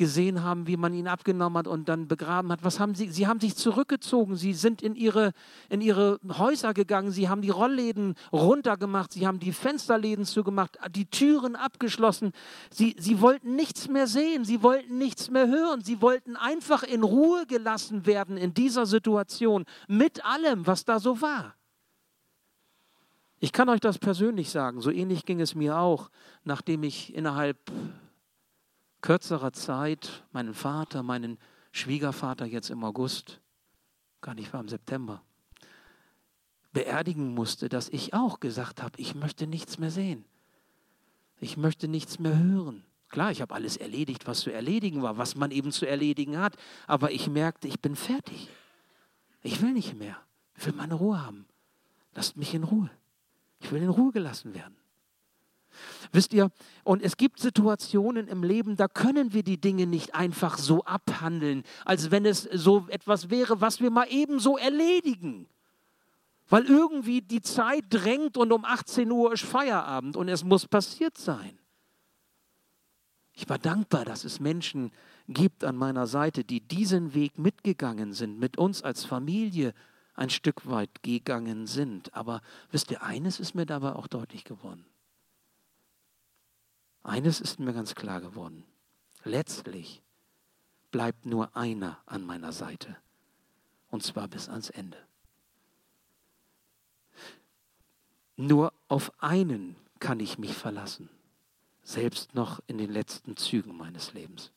gesehen 0.00 0.42
haben, 0.42 0.66
wie 0.66 0.78
man 0.78 0.94
ihn 0.94 1.06
abgenommen 1.06 1.58
hat 1.58 1.66
und 1.66 1.88
dann 1.90 2.08
begraben 2.08 2.50
hat. 2.50 2.64
Was 2.64 2.80
haben 2.80 2.94
sie? 2.94 3.10
Sie 3.10 3.26
haben 3.26 3.38
sich 3.38 3.54
zurückgezogen. 3.54 4.34
Sie 4.34 4.54
sind 4.54 4.80
in 4.80 4.94
ihre, 4.94 5.32
in 5.68 5.82
ihre 5.82 6.18
Häuser 6.38 6.72
gegangen. 6.72 7.10
Sie 7.10 7.28
haben 7.28 7.42
die 7.42 7.50
Rollläden 7.50 8.14
runtergemacht. 8.32 9.12
Sie 9.12 9.26
haben 9.26 9.40
die 9.40 9.52
Fensterläden 9.52 10.24
zugemacht, 10.24 10.78
die 10.92 11.04
Türen 11.04 11.54
abgeschlossen. 11.54 12.32
Sie, 12.70 12.96
sie 12.98 13.20
wollten 13.20 13.56
nichts 13.56 13.88
mehr 13.88 14.06
sehen. 14.06 14.46
Sie 14.46 14.62
wollten 14.62 14.96
nichts 14.96 15.28
mehr 15.28 15.48
hören. 15.48 15.82
Sie 15.82 16.00
wollten 16.00 16.34
einfach 16.34 16.82
in 16.82 17.02
Ruhe 17.02 17.44
gelassen 17.46 18.06
werden 18.06 18.38
in 18.38 18.54
dieser 18.54 18.86
Situation 18.86 19.66
mit 19.86 20.24
allem, 20.24 20.66
was 20.66 20.86
da 20.86 20.98
so 20.98 21.20
war. 21.20 21.56
Ich 23.42 23.52
kann 23.52 23.70
euch 23.70 23.80
das 23.80 23.98
persönlich 23.98 24.50
sagen, 24.50 24.82
so 24.82 24.90
ähnlich 24.90 25.24
ging 25.24 25.40
es 25.40 25.54
mir 25.54 25.78
auch, 25.78 26.10
nachdem 26.44 26.82
ich 26.82 27.14
innerhalb 27.14 27.58
kürzerer 29.00 29.54
Zeit 29.54 30.24
meinen 30.30 30.52
Vater, 30.52 31.02
meinen 31.02 31.38
Schwiegervater 31.72 32.44
jetzt 32.44 32.68
im 32.68 32.84
August, 32.84 33.40
gar 34.20 34.34
nicht 34.34 34.52
war 34.52 34.60
im 34.60 34.68
September, 34.68 35.22
beerdigen 36.74 37.32
musste, 37.32 37.70
dass 37.70 37.88
ich 37.88 38.12
auch 38.12 38.40
gesagt 38.40 38.82
habe, 38.82 39.00
ich 39.00 39.14
möchte 39.14 39.46
nichts 39.46 39.78
mehr 39.78 39.90
sehen. 39.90 40.26
Ich 41.40 41.56
möchte 41.56 41.88
nichts 41.88 42.18
mehr 42.18 42.38
hören. 42.38 42.84
Klar, 43.08 43.30
ich 43.30 43.40
habe 43.40 43.54
alles 43.54 43.78
erledigt, 43.78 44.26
was 44.26 44.40
zu 44.40 44.52
erledigen 44.52 45.02
war, 45.02 45.16
was 45.16 45.34
man 45.34 45.50
eben 45.50 45.72
zu 45.72 45.86
erledigen 45.86 46.38
hat, 46.38 46.56
aber 46.86 47.10
ich 47.10 47.28
merkte, 47.28 47.68
ich 47.68 47.80
bin 47.80 47.96
fertig. 47.96 48.48
Ich 49.42 49.62
will 49.62 49.72
nicht 49.72 49.94
mehr. 49.94 50.18
Ich 50.58 50.66
will 50.66 50.74
meine 50.74 50.94
Ruhe 50.94 51.24
haben. 51.24 51.46
Lasst 52.14 52.36
mich 52.36 52.52
in 52.52 52.64
Ruhe. 52.64 52.90
Ich 53.60 53.70
will 53.72 53.82
in 53.82 53.88
Ruhe 53.88 54.12
gelassen 54.12 54.54
werden. 54.54 54.76
Wisst 56.12 56.32
ihr, 56.32 56.50
und 56.82 57.02
es 57.02 57.16
gibt 57.16 57.38
Situationen 57.38 58.26
im 58.26 58.42
Leben, 58.42 58.76
da 58.76 58.88
können 58.88 59.32
wir 59.32 59.42
die 59.42 59.60
Dinge 59.60 59.86
nicht 59.86 60.14
einfach 60.14 60.58
so 60.58 60.84
abhandeln, 60.84 61.62
als 61.84 62.10
wenn 62.10 62.26
es 62.26 62.42
so 62.42 62.86
etwas 62.88 63.30
wäre, 63.30 63.60
was 63.60 63.80
wir 63.80 63.90
mal 63.90 64.06
ebenso 64.10 64.56
erledigen. 64.56 65.46
Weil 66.48 66.64
irgendwie 66.64 67.22
die 67.22 67.42
Zeit 67.42 67.84
drängt 67.90 68.36
und 68.36 68.50
um 68.50 68.64
18 68.64 69.10
Uhr 69.10 69.32
ist 69.32 69.44
Feierabend 69.44 70.16
und 70.16 70.28
es 70.28 70.42
muss 70.42 70.66
passiert 70.66 71.16
sein. 71.16 71.56
Ich 73.32 73.48
war 73.48 73.58
dankbar, 73.58 74.04
dass 74.04 74.24
es 74.24 74.40
Menschen 74.40 74.90
gibt 75.28 75.62
an 75.62 75.76
meiner 75.76 76.08
Seite, 76.08 76.42
die 76.42 76.60
diesen 76.60 77.14
Weg 77.14 77.38
mitgegangen 77.38 78.12
sind, 78.12 78.40
mit 78.40 78.58
uns 78.58 78.82
als 78.82 79.04
Familie 79.04 79.72
ein 80.20 80.30
Stück 80.30 80.68
weit 80.68 81.02
gegangen 81.02 81.66
sind. 81.66 82.14
Aber 82.14 82.42
wisst 82.70 82.90
ihr, 82.90 83.02
eines 83.02 83.40
ist 83.40 83.54
mir 83.54 83.66
dabei 83.66 83.94
auch 83.94 84.06
deutlich 84.06 84.44
geworden. 84.44 84.84
Eines 87.02 87.40
ist 87.40 87.58
mir 87.58 87.72
ganz 87.72 87.94
klar 87.94 88.20
geworden. 88.20 88.64
Letztlich 89.24 90.02
bleibt 90.90 91.24
nur 91.24 91.56
einer 91.56 91.98
an 92.04 92.24
meiner 92.24 92.52
Seite. 92.52 92.96
Und 93.88 94.02
zwar 94.02 94.28
bis 94.28 94.48
ans 94.48 94.68
Ende. 94.68 94.98
Nur 98.36 98.72
auf 98.88 99.12
einen 99.22 99.76
kann 99.98 100.20
ich 100.20 100.38
mich 100.38 100.54
verlassen, 100.54 101.10
selbst 101.82 102.34
noch 102.34 102.60
in 102.66 102.78
den 102.78 102.90
letzten 102.90 103.36
Zügen 103.36 103.76
meines 103.76 104.12
Lebens. 104.12 104.50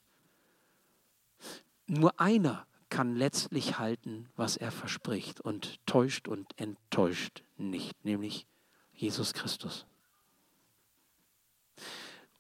Nur 1.88 2.20
einer 2.20 2.66
kann 2.94 3.16
letztlich 3.16 3.80
halten, 3.80 4.30
was 4.36 4.56
er 4.56 4.72
verspricht 4.72 5.42
und 5.42 5.80
täuscht 5.88 6.28
und 6.28 6.48
enttäuscht 6.60 7.44
nicht, 7.58 8.06
nämlich 8.06 8.46
Jesus 8.92 9.34
Christus. 9.34 9.88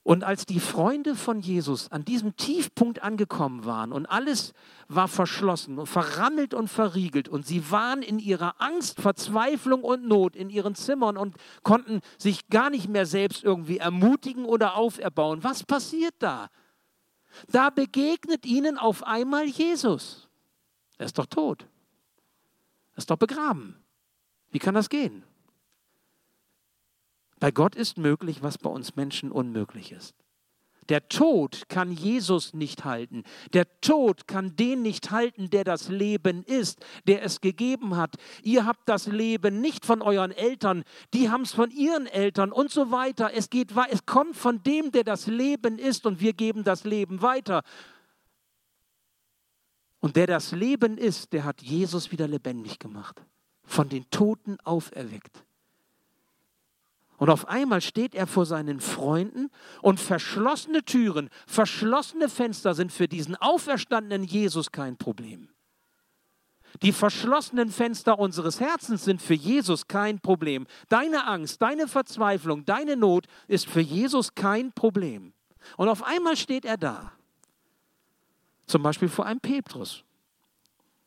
Und 0.03 0.23
als 0.23 0.45
die 0.45 0.59
Freunde 0.59 1.15
von 1.15 1.39
Jesus 1.39 1.91
an 1.91 2.05
diesem 2.05 2.35
Tiefpunkt 2.35 3.01
angekommen 3.01 3.65
waren 3.65 3.91
und 3.91 4.05
alles 4.05 4.53
war 4.87 5.07
verschlossen 5.07 5.79
und 5.79 5.87
verrammelt 5.87 6.53
und 6.53 6.67
verriegelt 6.67 7.29
und 7.29 7.47
sie 7.47 7.71
waren 7.71 8.03
in 8.03 8.19
ihrer 8.19 8.61
Angst, 8.61 9.01
Verzweiflung 9.01 9.81
und 9.81 10.05
Not 10.05 10.35
in 10.35 10.51
ihren 10.51 10.75
Zimmern 10.75 11.17
und 11.17 11.35
konnten 11.63 12.01
sich 12.19 12.47
gar 12.49 12.69
nicht 12.69 12.89
mehr 12.89 13.07
selbst 13.07 13.43
irgendwie 13.43 13.79
ermutigen 13.79 14.45
oder 14.45 14.75
auferbauen, 14.75 15.43
was 15.43 15.63
passiert 15.63 16.13
da? 16.19 16.49
Da 17.47 17.71
begegnet 17.71 18.45
ihnen 18.45 18.77
auf 18.77 19.01
einmal 19.01 19.45
Jesus. 19.47 20.29
Er 20.97 21.05
ist 21.05 21.17
doch 21.17 21.25
tot. 21.25 21.65
Er 22.93 22.97
ist 22.97 23.09
doch 23.09 23.17
begraben. 23.17 23.83
Wie 24.51 24.59
kann 24.59 24.75
das 24.75 24.89
gehen? 24.89 25.23
Bei 27.39 27.51
Gott 27.51 27.75
ist 27.75 27.97
möglich, 27.97 28.41
was 28.41 28.57
bei 28.57 28.69
uns 28.69 28.95
Menschen 28.95 29.31
unmöglich 29.31 29.91
ist. 29.91 30.15
Der 30.89 31.07
Tod 31.07 31.63
kann 31.69 31.91
Jesus 31.91 32.53
nicht 32.53 32.83
halten. 32.83 33.23
Der 33.53 33.79
Tod 33.79 34.27
kann 34.27 34.55
den 34.55 34.81
nicht 34.81 35.11
halten, 35.11 35.49
der 35.49 35.63
das 35.63 35.87
Leben 35.87 36.43
ist, 36.43 36.85
der 37.07 37.23
es 37.23 37.41
gegeben 37.41 37.95
hat. 37.95 38.15
Ihr 38.43 38.65
habt 38.65 38.87
das 38.89 39.07
Leben 39.07 39.61
nicht 39.61 39.85
von 39.85 40.01
euren 40.01 40.31
Eltern, 40.31 40.83
die 41.13 41.29
haben 41.29 41.43
es 41.43 41.53
von 41.53 41.71
ihren 41.71 42.07
Eltern 42.07 42.51
und 42.51 42.71
so 42.71 42.91
weiter. 42.91 43.31
Es 43.33 43.49
geht, 43.49 43.69
es 43.89 44.05
kommt 44.05 44.35
von 44.35 44.61
dem, 44.63 44.91
der 44.91 45.03
das 45.03 45.27
Leben 45.27 45.79
ist 45.79 46.05
und 46.05 46.19
wir 46.19 46.33
geben 46.33 46.63
das 46.63 46.83
Leben 46.83 47.21
weiter. 47.21 47.63
Und 50.03 50.17
der 50.17 50.27
das 50.27 50.51
Leben 50.51 50.97
ist, 50.97 51.31
der 51.31 51.45
hat 51.45 51.61
Jesus 51.61 52.11
wieder 52.11 52.27
lebendig 52.27 52.77
gemacht, 52.77 53.23
von 53.63 53.87
den 53.87 54.09
Toten 54.09 54.57
auferweckt. 54.65 55.45
Und 57.15 57.29
auf 57.29 57.47
einmal 57.47 57.79
steht 57.79 58.13
er 58.13 58.27
vor 58.27 58.45
seinen 58.45 58.81
Freunden 58.81 59.49
und 59.81 60.01
verschlossene 60.01 60.83
Türen, 60.83 61.29
verschlossene 61.47 62.27
Fenster 62.27 62.73
sind 62.73 62.91
für 62.91 63.07
diesen 63.07 63.37
auferstandenen 63.37 64.25
Jesus 64.27 64.73
kein 64.73 64.97
Problem. 64.97 65.47
Die 66.81 66.91
verschlossenen 66.91 67.71
Fenster 67.71 68.19
unseres 68.19 68.59
Herzens 68.59 69.05
sind 69.05 69.21
für 69.21 69.35
Jesus 69.35 69.87
kein 69.87 70.19
Problem. 70.19 70.67
Deine 70.89 71.27
Angst, 71.27 71.61
deine 71.61 71.87
Verzweiflung, 71.87 72.65
deine 72.65 72.97
Not 72.97 73.27
ist 73.47 73.67
für 73.67 73.79
Jesus 73.79 74.35
kein 74.35 74.73
Problem. 74.73 75.31
Und 75.77 75.87
auf 75.87 76.03
einmal 76.03 76.35
steht 76.35 76.65
er 76.65 76.75
da. 76.75 77.13
Zum 78.65 78.83
Beispiel 78.83 79.09
vor 79.09 79.25
einem 79.25 79.39
Petrus. 79.39 80.03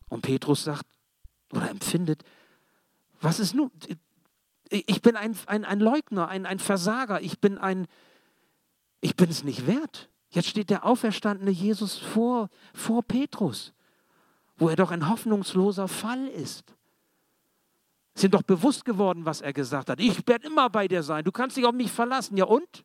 Und 0.09 0.23
Petrus 0.23 0.65
sagt 0.65 0.87
oder 1.53 1.71
empfindet, 1.71 2.23
was 3.21 3.41
ist 3.41 3.55
nun, 3.55 3.71
ich 4.69 5.01
bin 5.03 5.17
ein, 5.17 5.37
ein, 5.47 5.65
ein 5.65 5.81
Leugner, 5.81 6.29
ein, 6.29 6.47
ein 6.47 6.59
Versager, 6.59 7.21
ich 7.21 7.41
bin 7.41 7.59
ein, 7.59 7.87
ich 9.01 9.17
bin 9.17 9.31
es 9.31 9.45
nicht 9.45 9.67
wert. 9.67 10.09
Jetzt 10.31 10.49
steht 10.49 10.71
der 10.71 10.85
auferstandene 10.85 11.51
Jesus 11.51 11.97
vor, 11.97 12.51
vor 12.75 13.03
Petrus, 13.03 13.73
wo 14.57 14.69
er 14.69 14.77
doch 14.77 14.91
ein 14.91 15.09
hoffnungsloser 15.09 15.89
Fall 15.89 16.27
ist. 16.29 16.75
Sind 18.15 18.35
doch 18.35 18.43
bewusst 18.43 18.85
geworden, 18.85 19.25
was 19.25 19.41
er 19.41 19.53
gesagt 19.53 19.91
hat. 19.91 20.01
Ich 20.01 20.27
werde 20.27 20.47
immer 20.47 20.71
bei 20.71 20.89
dir 20.89 21.03
sein. 21.03 21.25
Du 21.25 21.33
kannst 21.33 21.57
dich 21.57 21.65
auf 21.65 21.75
mich 21.75 21.93
verlassen. 21.93 22.37
Ja 22.37 22.47
und? 22.47 22.85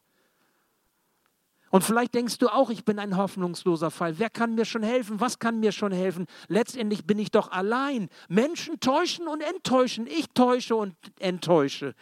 Und 1.72 1.84
vielleicht 1.84 2.14
denkst 2.14 2.38
du 2.38 2.50
auch, 2.50 2.70
ich 2.70 2.84
bin 2.84 3.00
ein 3.00 3.16
hoffnungsloser 3.16 3.92
Fall. 3.92 4.20
Wer 4.20 4.30
kann 4.30 4.56
mir 4.56 4.66
schon 4.66 4.84
helfen? 4.84 5.22
Was 5.22 5.40
kann 5.40 5.62
mir 5.62 5.72
schon 5.72 5.94
helfen? 5.94 6.28
Letztendlich 6.50 7.06
bin 7.06 7.18
ich 7.18 7.32
doch 7.32 7.50
allein. 7.50 8.10
Menschen 8.28 8.80
täuschen 8.82 9.28
und 9.28 9.42
enttäuschen. 9.42 10.06
Ich 10.06 10.28
täusche 10.34 10.76
und 10.76 10.96
enttäusche. 11.20 11.96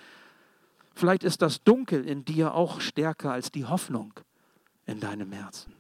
Vielleicht 0.96 1.24
ist 1.24 1.44
das 1.44 1.64
Dunkel 1.64 2.06
in 2.06 2.26
dir 2.26 2.56
auch 2.56 2.82
stärker 2.82 3.32
als 3.32 3.52
die 3.52 3.66
Hoffnung 3.66 4.14
in 4.88 5.00
deinem 5.00 5.32
Herzen. 5.32 5.72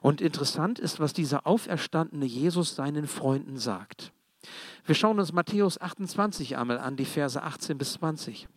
Und 0.00 0.20
interessant 0.20 0.78
ist, 0.78 1.00
was 1.00 1.12
dieser 1.12 1.46
auferstandene 1.46 2.24
Jesus 2.24 2.76
seinen 2.76 3.08
Freunden 3.08 3.58
sagt. 3.58 4.12
Wir 4.84 4.94
schauen 4.94 5.18
uns 5.18 5.32
Matthäus 5.32 5.80
28 5.80 6.56
einmal 6.56 6.78
an, 6.78 6.96
die 6.96 7.04
Verse 7.04 7.40
18 7.40 7.76
bis 7.76 7.94
20. 7.94 8.48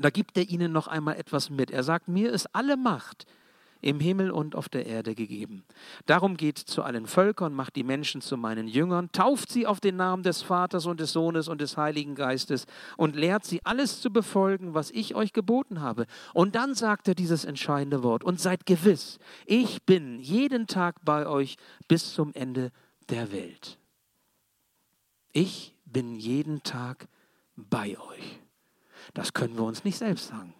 Da 0.00 0.10
gibt 0.10 0.36
er 0.36 0.48
ihnen 0.48 0.72
noch 0.72 0.86
einmal 0.86 1.16
etwas 1.16 1.50
mit. 1.50 1.70
Er 1.70 1.82
sagt, 1.82 2.08
mir 2.08 2.30
ist 2.32 2.54
alle 2.54 2.76
Macht 2.76 3.26
im 3.80 4.00
Himmel 4.00 4.30
und 4.30 4.56
auf 4.56 4.68
der 4.68 4.86
Erde 4.86 5.14
gegeben. 5.14 5.64
Darum 6.06 6.36
geht 6.36 6.58
zu 6.58 6.82
allen 6.82 7.06
Völkern, 7.06 7.54
macht 7.54 7.76
die 7.76 7.84
Menschen 7.84 8.20
zu 8.20 8.36
meinen 8.36 8.66
Jüngern, 8.66 9.10
tauft 9.12 9.52
sie 9.52 9.66
auf 9.66 9.80
den 9.80 9.96
Namen 9.96 10.22
des 10.22 10.42
Vaters 10.42 10.86
und 10.86 10.98
des 11.00 11.12
Sohnes 11.12 11.48
und 11.48 11.60
des 11.60 11.76
Heiligen 11.76 12.14
Geistes 12.14 12.66
und 12.96 13.14
lehrt 13.14 13.44
sie 13.44 13.64
alles 13.64 14.00
zu 14.00 14.10
befolgen, 14.12 14.74
was 14.74 14.90
ich 14.90 15.14
euch 15.14 15.32
geboten 15.32 15.80
habe. 15.80 16.06
Und 16.34 16.54
dann 16.54 16.74
sagt 16.74 17.08
er 17.08 17.14
dieses 17.14 17.44
entscheidende 17.44 18.02
Wort, 18.02 18.24
und 18.24 18.40
seid 18.40 18.66
gewiss, 18.66 19.18
ich 19.46 19.84
bin 19.84 20.18
jeden 20.18 20.66
Tag 20.66 20.96
bei 21.04 21.26
euch 21.26 21.56
bis 21.86 22.14
zum 22.14 22.32
Ende 22.34 22.72
der 23.10 23.32
Welt. 23.32 23.78
Ich 25.32 25.76
bin 25.84 26.16
jeden 26.16 26.62
Tag 26.62 27.06
bei 27.54 27.96
euch. 27.98 28.40
Das 29.14 29.32
können 29.32 29.56
wir 29.56 29.64
uns 29.64 29.84
nicht 29.84 29.98
selbst 29.98 30.28
sagen. 30.28 30.54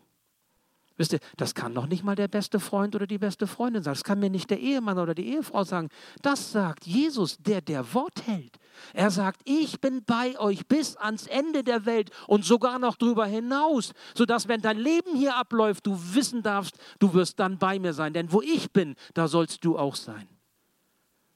Wisst 0.99 1.13
ihr, 1.13 1.21
das 1.37 1.55
kann 1.55 1.75
doch 1.75 1.87
nicht 1.87 2.03
mal 2.03 2.17
der 2.17 2.27
beste 2.27 2.59
Freund 2.59 2.97
oder 2.97 3.07
die 3.07 3.19
beste 3.19 3.47
Freundin 3.47 3.85
sagen. 3.85 3.95
Das 3.95 4.03
kann 4.03 4.19
mir 4.19 4.31
nicht 4.31 4.51
der 4.51 4.59
Ehemann 4.59 4.99
oder 4.99 5.15
die 5.15 5.29
Ehefrau 5.29 5.63
sagen. 5.63 5.91
Das 6.23 6.51
sagt 6.51 6.87
Jesus, 6.87 7.39
der 7.39 7.61
der 7.61 7.95
Wort 7.95 8.27
hält. 8.27 8.59
Er 8.95 9.13
sagt, 9.13 9.41
ich 9.45 9.81
bin 9.81 10.05
bei 10.05 10.39
euch 10.41 10.67
bis 10.67 10.97
ans 10.97 11.29
Ende 11.29 11.63
der 11.63 11.87
Welt 11.87 12.11
und 12.27 12.45
sogar 12.45 12.81
noch 12.81 12.97
darüber 12.97 13.27
hinaus, 13.27 13.93
sodass, 14.15 14.49
wenn 14.49 14.61
dein 14.61 14.79
Leben 14.79 15.15
hier 15.15 15.37
abläuft, 15.37 15.87
du 15.87 15.97
wissen 16.15 16.43
darfst, 16.43 16.77
du 16.99 17.15
wirst 17.15 17.39
dann 17.39 17.59
bei 17.59 17.79
mir 17.79 17.93
sein. 17.93 18.13
Denn 18.13 18.33
wo 18.33 18.43
ich 18.43 18.73
bin, 18.73 18.97
da 19.15 19.29
sollst 19.29 19.65
du 19.65 19.79
auch 19.79 19.95
sein. 19.95 20.29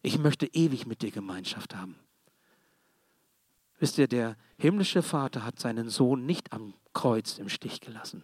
Ich 0.02 0.18
möchte 0.18 0.46
ewig 0.46 0.86
mit 0.86 1.02
dir 1.02 1.12
Gemeinschaft 1.12 1.76
haben. 1.76 1.94
Wisst 3.82 3.98
ihr, 3.98 4.06
der 4.06 4.36
himmlische 4.58 5.02
Vater 5.02 5.44
hat 5.44 5.58
seinen 5.58 5.88
Sohn 5.88 6.24
nicht 6.24 6.52
am 6.52 6.72
Kreuz 6.92 7.38
im 7.38 7.48
Stich 7.48 7.80
gelassen. 7.80 8.22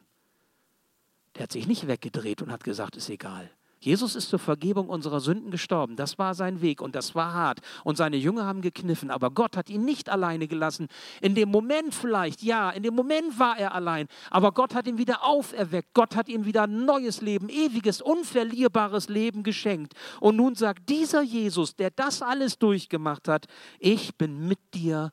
Der 1.35 1.43
hat 1.43 1.51
sich 1.51 1.67
nicht 1.67 1.89
weggedreht 1.89 2.43
und 2.43 2.53
hat 2.53 2.63
gesagt, 2.63 2.95
ist 2.95 3.11
egal. 3.11 3.51
Jesus 3.81 4.15
ist 4.15 4.29
zur 4.29 4.39
Vergebung 4.39 4.89
unserer 4.89 5.19
Sünden 5.19 5.51
gestorben. 5.51 5.97
Das 5.97 6.17
war 6.17 6.37
sein 6.37 6.61
Weg 6.63 6.81
und 6.81 6.95
das 6.95 7.17
war 7.17 7.33
hart. 7.33 7.59
Und 7.83 7.97
seine 7.97 8.17
Jünger 8.17 8.47
haben 8.47 8.61
gekniffen, 8.61 9.11
aber 9.11 9.33
Gott 9.33 9.57
hat 9.57 9.69
ihn 9.69 9.85
nicht 9.85 10.11
alleine 10.11 10.47
gelassen. 10.47 10.87
In 11.21 11.35
dem 11.35 11.49
Moment 11.49 11.93
vielleicht, 11.93 12.41
ja, 12.41 12.71
in 12.71 12.85
dem 12.85 12.95
Moment 12.95 13.41
war 13.41 13.59
er 13.59 13.75
allein, 13.75 14.07
aber 14.31 14.53
Gott 14.53 14.77
hat 14.77 14.87
ihn 14.87 14.99
wieder 14.99 15.25
auferweckt. 15.25 15.93
Gott 15.93 16.15
hat 16.15 16.29
ihm 16.29 16.45
wieder 16.45 16.69
ein 16.69 16.85
neues 16.85 17.21
Leben, 17.21 17.49
ewiges, 17.49 18.01
unverlierbares 18.01 19.09
Leben 19.09 19.43
geschenkt. 19.43 19.95
Und 20.21 20.37
nun 20.37 20.55
sagt 20.55 20.89
dieser 20.89 21.23
Jesus, 21.23 21.75
der 21.75 21.91
das 21.91 22.23
alles 22.23 22.61
durchgemacht 22.61 23.27
hat, 23.27 23.47
ich 23.81 24.15
bin 24.15 24.47
mit 24.47 24.61
dir 24.73 25.11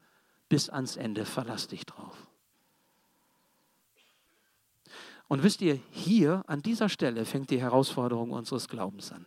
bis 0.49 0.69
ans 0.69 0.97
Ende, 0.97 1.25
verlass 1.25 1.67
dich 1.67 1.86
drauf. 1.86 2.27
Und 5.27 5.43
wisst 5.43 5.62
ihr, 5.62 5.79
hier 5.91 6.43
an 6.47 6.62
dieser 6.62 6.89
Stelle 6.89 7.25
fängt 7.25 7.49
die 7.49 7.60
Herausforderung 7.60 8.31
unseres 8.31 8.67
Glaubens 8.67 9.12
an. 9.12 9.25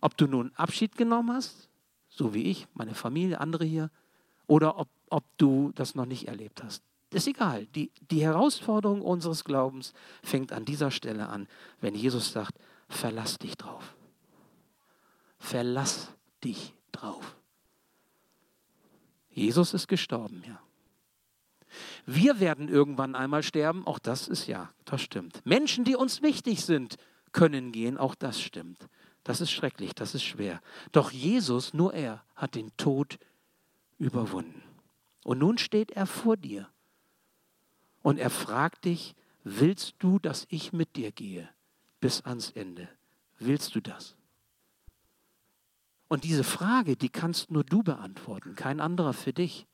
Ob 0.00 0.16
du 0.16 0.26
nun 0.26 0.52
Abschied 0.56 0.96
genommen 0.96 1.32
hast, 1.32 1.68
so 2.08 2.34
wie 2.34 2.44
ich, 2.44 2.66
meine 2.74 2.94
Familie, 2.94 3.40
andere 3.40 3.64
hier, 3.64 3.90
oder 4.46 4.78
ob, 4.78 4.88
ob 5.08 5.24
du 5.38 5.72
das 5.74 5.94
noch 5.94 6.06
nicht 6.06 6.28
erlebt 6.28 6.62
hast. 6.62 6.82
ist 7.10 7.28
egal. 7.28 7.66
Die, 7.66 7.90
die 8.10 8.22
Herausforderung 8.22 9.02
unseres 9.02 9.44
Glaubens 9.44 9.94
fängt 10.22 10.52
an 10.52 10.64
dieser 10.64 10.90
Stelle 10.90 11.28
an, 11.28 11.48
wenn 11.80 11.94
Jesus 11.94 12.32
sagt, 12.32 12.58
verlass 12.88 13.38
dich 13.38 13.56
drauf. 13.56 13.94
Verlass 15.38 16.12
dich 16.42 16.74
drauf. 16.92 17.36
Jesus 19.34 19.74
ist 19.74 19.88
gestorben, 19.88 20.42
ja. 20.46 20.60
Wir 22.06 22.38
werden 22.38 22.68
irgendwann 22.68 23.16
einmal 23.16 23.42
sterben, 23.42 23.86
auch 23.86 23.98
das 23.98 24.28
ist 24.28 24.46
ja, 24.46 24.70
das 24.84 25.02
stimmt. 25.02 25.44
Menschen, 25.44 25.84
die 25.84 25.96
uns 25.96 26.22
wichtig 26.22 26.64
sind, 26.64 26.96
können 27.32 27.72
gehen, 27.72 27.98
auch 27.98 28.14
das 28.14 28.40
stimmt. 28.40 28.88
Das 29.24 29.40
ist 29.40 29.50
schrecklich, 29.50 29.94
das 29.94 30.14
ist 30.14 30.22
schwer. 30.22 30.60
Doch 30.92 31.10
Jesus, 31.10 31.74
nur 31.74 31.94
er, 31.94 32.22
hat 32.36 32.54
den 32.54 32.76
Tod 32.76 33.18
überwunden. 33.98 34.62
Und 35.24 35.38
nun 35.38 35.58
steht 35.58 35.90
er 35.90 36.06
vor 36.06 36.36
dir. 36.36 36.68
Und 38.02 38.18
er 38.18 38.30
fragt 38.30 38.84
dich, 38.84 39.16
willst 39.42 39.94
du, 39.98 40.18
dass 40.18 40.46
ich 40.50 40.72
mit 40.72 40.94
dir 40.94 41.10
gehe 41.10 41.48
bis 42.00 42.20
ans 42.20 42.50
Ende? 42.50 42.88
Willst 43.38 43.74
du 43.74 43.80
das? 43.80 44.14
Und 46.08 46.24
diese 46.24 46.44
Frage, 46.44 46.96
die 46.96 47.08
kannst 47.08 47.50
nur 47.50 47.64
du 47.64 47.82
beantworten, 47.82 48.54
kein 48.54 48.80
anderer 48.80 49.12
für 49.12 49.32
dich. 49.32 49.66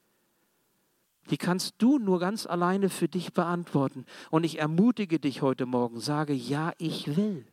Die 1.31 1.37
kannst 1.37 1.75
du 1.79 1.99
nur 1.99 2.19
ganz 2.19 2.47
alleine 2.47 2.89
für 2.89 3.09
dich 3.09 3.33
beantworten. 3.33 4.07
Und 4.31 4.45
ich 4.45 4.59
ermutige 4.59 5.21
dich 5.21 5.43
heute 5.43 5.67
Morgen, 5.67 6.01
sage, 6.01 6.33
ja, 6.33 6.73
ich 6.79 7.17
will. 7.17 7.47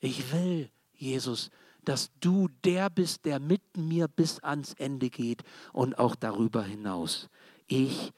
Ich 0.00 0.32
will 0.32 0.70
Jesus, 0.94 1.50
dass 1.84 2.10
du 2.20 2.48
der 2.64 2.90
bist, 2.90 3.24
der 3.24 3.38
mit 3.38 3.76
mir 3.76 4.08
bis 4.08 4.40
ans 4.40 4.72
Ende 4.74 5.10
geht 5.10 5.42
und 5.72 5.98
auch 5.98 6.16
darüber 6.16 6.62
hinaus. 6.62 7.28
Ich 7.66 8.12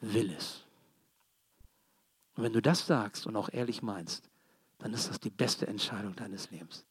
will 0.00 0.30
es. 0.36 0.64
Und 2.36 2.42
wenn 2.42 2.52
du 2.52 2.60
das 2.60 2.86
sagst 2.86 3.26
und 3.26 3.36
auch 3.36 3.48
ehrlich 3.52 3.82
meinst, 3.82 4.28
dann 4.78 4.92
ist 4.92 5.08
das 5.08 5.20
die 5.20 5.30
beste 5.30 5.66
Entscheidung 5.66 6.16
deines 6.16 6.50
Lebens. 6.50 6.84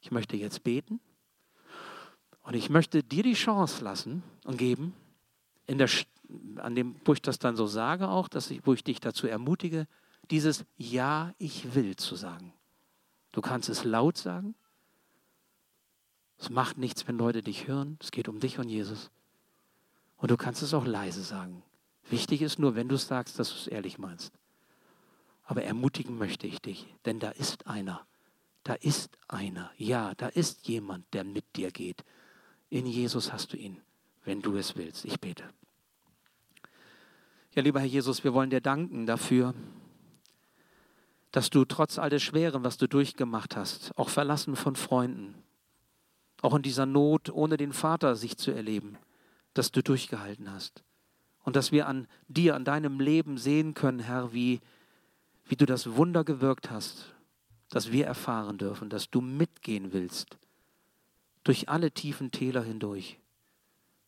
Ich 0.00 0.10
möchte 0.10 0.36
jetzt 0.36 0.64
beten 0.64 1.00
und 2.48 2.54
ich 2.54 2.70
möchte 2.70 3.02
dir 3.02 3.22
die 3.22 3.34
Chance 3.34 3.84
lassen 3.84 4.22
und 4.44 4.56
geben, 4.56 4.94
in 5.66 5.76
der, 5.76 5.90
an 6.56 6.74
dem, 6.74 6.96
wo 7.04 7.12
ich 7.12 7.20
das 7.20 7.38
dann 7.38 7.56
so 7.56 7.66
sage 7.66 8.08
auch, 8.08 8.26
dass 8.26 8.50
ich, 8.50 8.66
wo 8.66 8.72
ich 8.72 8.82
dich 8.82 9.00
dazu 9.00 9.26
ermutige, 9.26 9.86
dieses 10.30 10.64
Ja, 10.78 11.34
ich 11.36 11.74
will 11.74 11.96
zu 11.96 12.16
sagen. 12.16 12.54
Du 13.32 13.42
kannst 13.42 13.68
es 13.68 13.84
laut 13.84 14.16
sagen. 14.16 14.54
Es 16.38 16.48
macht 16.48 16.78
nichts, 16.78 17.06
wenn 17.06 17.18
Leute 17.18 17.42
dich 17.42 17.68
hören. 17.68 17.98
Es 18.00 18.12
geht 18.12 18.30
um 18.30 18.40
dich 18.40 18.58
und 18.58 18.70
Jesus. 18.70 19.10
Und 20.16 20.30
du 20.30 20.38
kannst 20.38 20.62
es 20.62 20.72
auch 20.72 20.86
leise 20.86 21.22
sagen. 21.22 21.62
Wichtig 22.08 22.40
ist 22.40 22.58
nur, 22.58 22.74
wenn 22.74 22.88
du 22.88 22.94
es 22.94 23.06
sagst, 23.06 23.38
dass 23.38 23.50
du 23.50 23.56
es 23.56 23.66
ehrlich 23.66 23.98
meinst. 23.98 24.32
Aber 25.44 25.64
ermutigen 25.64 26.16
möchte 26.16 26.46
ich 26.46 26.62
dich, 26.62 26.86
denn 27.04 27.20
da 27.20 27.28
ist 27.28 27.66
einer. 27.66 28.06
Da 28.64 28.72
ist 28.72 29.18
einer. 29.28 29.70
Ja, 29.76 30.14
da 30.14 30.28
ist 30.28 30.66
jemand, 30.66 31.12
der 31.12 31.24
mit 31.24 31.44
dir 31.56 31.70
geht. 31.70 32.06
In 32.70 32.86
Jesus 32.86 33.32
hast 33.32 33.52
du 33.52 33.56
ihn, 33.56 33.80
wenn 34.24 34.42
du 34.42 34.56
es 34.56 34.76
willst. 34.76 35.04
Ich 35.04 35.20
bete. 35.20 35.44
Ja, 37.54 37.62
lieber 37.62 37.80
Herr 37.80 37.86
Jesus, 37.86 38.24
wir 38.24 38.34
wollen 38.34 38.50
dir 38.50 38.60
danken 38.60 39.06
dafür, 39.06 39.54
dass 41.32 41.50
du 41.50 41.64
trotz 41.64 41.98
all 41.98 42.10
des 42.10 42.22
Schweren, 42.22 42.64
was 42.64 42.76
du 42.76 42.86
durchgemacht 42.86 43.56
hast, 43.56 43.96
auch 43.98 44.08
verlassen 44.08 44.56
von 44.56 44.76
Freunden, 44.76 45.34
auch 46.42 46.54
in 46.54 46.62
dieser 46.62 46.86
Not, 46.86 47.30
ohne 47.30 47.56
den 47.56 47.72
Vater 47.72 48.16
sich 48.16 48.36
zu 48.36 48.50
erleben, 48.50 48.98
dass 49.54 49.72
du 49.72 49.82
durchgehalten 49.82 50.50
hast. 50.52 50.84
Und 51.42 51.56
dass 51.56 51.72
wir 51.72 51.86
an 51.86 52.06
dir, 52.28 52.54
an 52.54 52.64
deinem 52.64 53.00
Leben 53.00 53.38
sehen 53.38 53.74
können, 53.74 54.00
Herr, 54.00 54.32
wie, 54.32 54.60
wie 55.46 55.56
du 55.56 55.66
das 55.66 55.96
Wunder 55.96 56.22
gewirkt 56.22 56.70
hast, 56.70 57.14
dass 57.70 57.90
wir 57.90 58.06
erfahren 58.06 58.58
dürfen, 58.58 58.90
dass 58.90 59.10
du 59.10 59.20
mitgehen 59.20 59.92
willst, 59.92 60.38
durch 61.48 61.70
alle 61.70 61.90
tiefen 61.90 62.30
Täler 62.30 62.62
hindurch, 62.62 63.18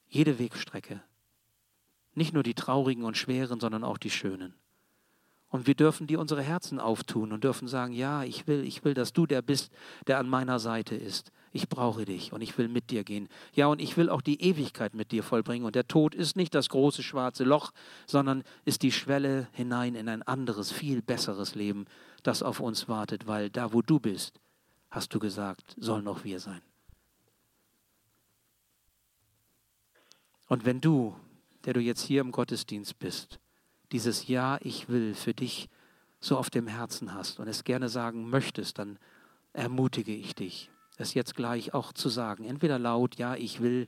jede 0.08 0.38
Wegstrecke, 0.38 1.00
nicht 2.12 2.34
nur 2.34 2.42
die 2.42 2.52
traurigen 2.52 3.02
und 3.02 3.16
schweren, 3.16 3.60
sondern 3.60 3.82
auch 3.82 3.96
die 3.96 4.10
schönen. 4.10 4.52
Und 5.48 5.66
wir 5.66 5.74
dürfen 5.74 6.06
dir 6.06 6.20
unsere 6.20 6.42
Herzen 6.42 6.78
auftun 6.78 7.32
und 7.32 7.42
dürfen 7.42 7.66
sagen, 7.66 7.94
ja, 7.94 8.24
ich 8.24 8.46
will, 8.46 8.62
ich 8.62 8.84
will, 8.84 8.92
dass 8.92 9.14
du 9.14 9.24
der 9.24 9.40
bist, 9.40 9.72
der 10.06 10.18
an 10.18 10.28
meiner 10.28 10.58
Seite 10.58 10.94
ist. 10.94 11.32
Ich 11.50 11.70
brauche 11.70 12.04
dich 12.04 12.34
und 12.34 12.42
ich 12.42 12.58
will 12.58 12.68
mit 12.68 12.90
dir 12.90 13.04
gehen. 13.04 13.26
Ja, 13.54 13.68
und 13.68 13.80
ich 13.80 13.96
will 13.96 14.10
auch 14.10 14.20
die 14.20 14.42
Ewigkeit 14.42 14.92
mit 14.92 15.10
dir 15.10 15.22
vollbringen. 15.22 15.64
Und 15.64 15.76
der 15.76 15.88
Tod 15.88 16.14
ist 16.14 16.36
nicht 16.36 16.54
das 16.54 16.68
große 16.68 17.02
schwarze 17.02 17.44
Loch, 17.44 17.72
sondern 18.06 18.44
ist 18.66 18.82
die 18.82 18.92
Schwelle 18.92 19.48
hinein 19.52 19.94
in 19.94 20.10
ein 20.10 20.22
anderes, 20.22 20.72
viel 20.72 21.00
besseres 21.00 21.54
Leben, 21.54 21.86
das 22.22 22.42
auf 22.42 22.60
uns 22.60 22.86
wartet, 22.86 23.26
weil 23.26 23.48
da, 23.48 23.72
wo 23.72 23.80
du 23.80 23.98
bist, 23.98 24.38
hast 24.90 25.14
du 25.14 25.18
gesagt, 25.18 25.74
sollen 25.78 26.06
auch 26.06 26.22
wir 26.22 26.38
sein. 26.38 26.60
Und 30.50 30.64
wenn 30.64 30.80
du, 30.80 31.14
der 31.64 31.74
du 31.74 31.80
jetzt 31.80 32.02
hier 32.02 32.20
im 32.20 32.32
Gottesdienst 32.32 32.98
bist, 32.98 33.38
dieses 33.92 34.26
Ja, 34.26 34.58
ich 34.62 34.88
will 34.88 35.14
für 35.14 35.32
dich 35.32 35.68
so 36.18 36.36
auf 36.36 36.50
dem 36.50 36.66
Herzen 36.66 37.14
hast 37.14 37.38
und 37.38 37.46
es 37.46 37.62
gerne 37.62 37.88
sagen 37.88 38.28
möchtest, 38.28 38.80
dann 38.80 38.98
ermutige 39.52 40.12
ich 40.12 40.34
dich, 40.34 40.68
es 40.96 41.14
jetzt 41.14 41.36
gleich 41.36 41.72
auch 41.72 41.92
zu 41.92 42.08
sagen. 42.08 42.44
Entweder 42.46 42.80
laut, 42.80 43.14
ja, 43.14 43.36
ich 43.36 43.60
will, 43.60 43.86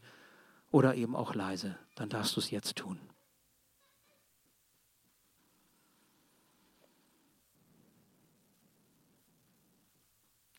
oder 0.70 0.94
eben 0.94 1.16
auch 1.16 1.34
leise. 1.34 1.76
Dann 1.96 2.08
darfst 2.08 2.36
du 2.36 2.40
es 2.40 2.52
jetzt 2.52 2.76
tun. 2.76 3.00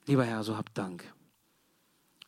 Lieber 0.05 0.25
Herr, 0.25 0.43
so 0.43 0.57
hab 0.57 0.73
Dank, 0.73 1.13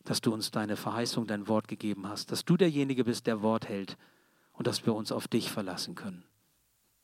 dass 0.06 0.22
du 0.22 0.32
uns 0.32 0.50
deine 0.50 0.76
Verheißung, 0.76 1.26
dein 1.26 1.48
Wort 1.48 1.68
gegeben 1.68 2.08
hast, 2.08 2.32
dass 2.32 2.44
du 2.44 2.56
derjenige 2.56 3.04
bist, 3.04 3.26
der 3.26 3.42
Wort 3.42 3.68
hält 3.68 3.98
und 4.52 4.66
dass 4.66 4.86
wir 4.86 4.94
uns 4.94 5.12
auf 5.12 5.28
dich 5.28 5.50
verlassen 5.50 5.94
können. 5.94 6.24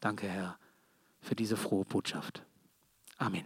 Danke, 0.01 0.27
Herr, 0.29 0.57
für 1.21 1.35
diese 1.35 1.57
frohe 1.57 1.85
Botschaft. 1.85 2.45
Amen. 3.19 3.45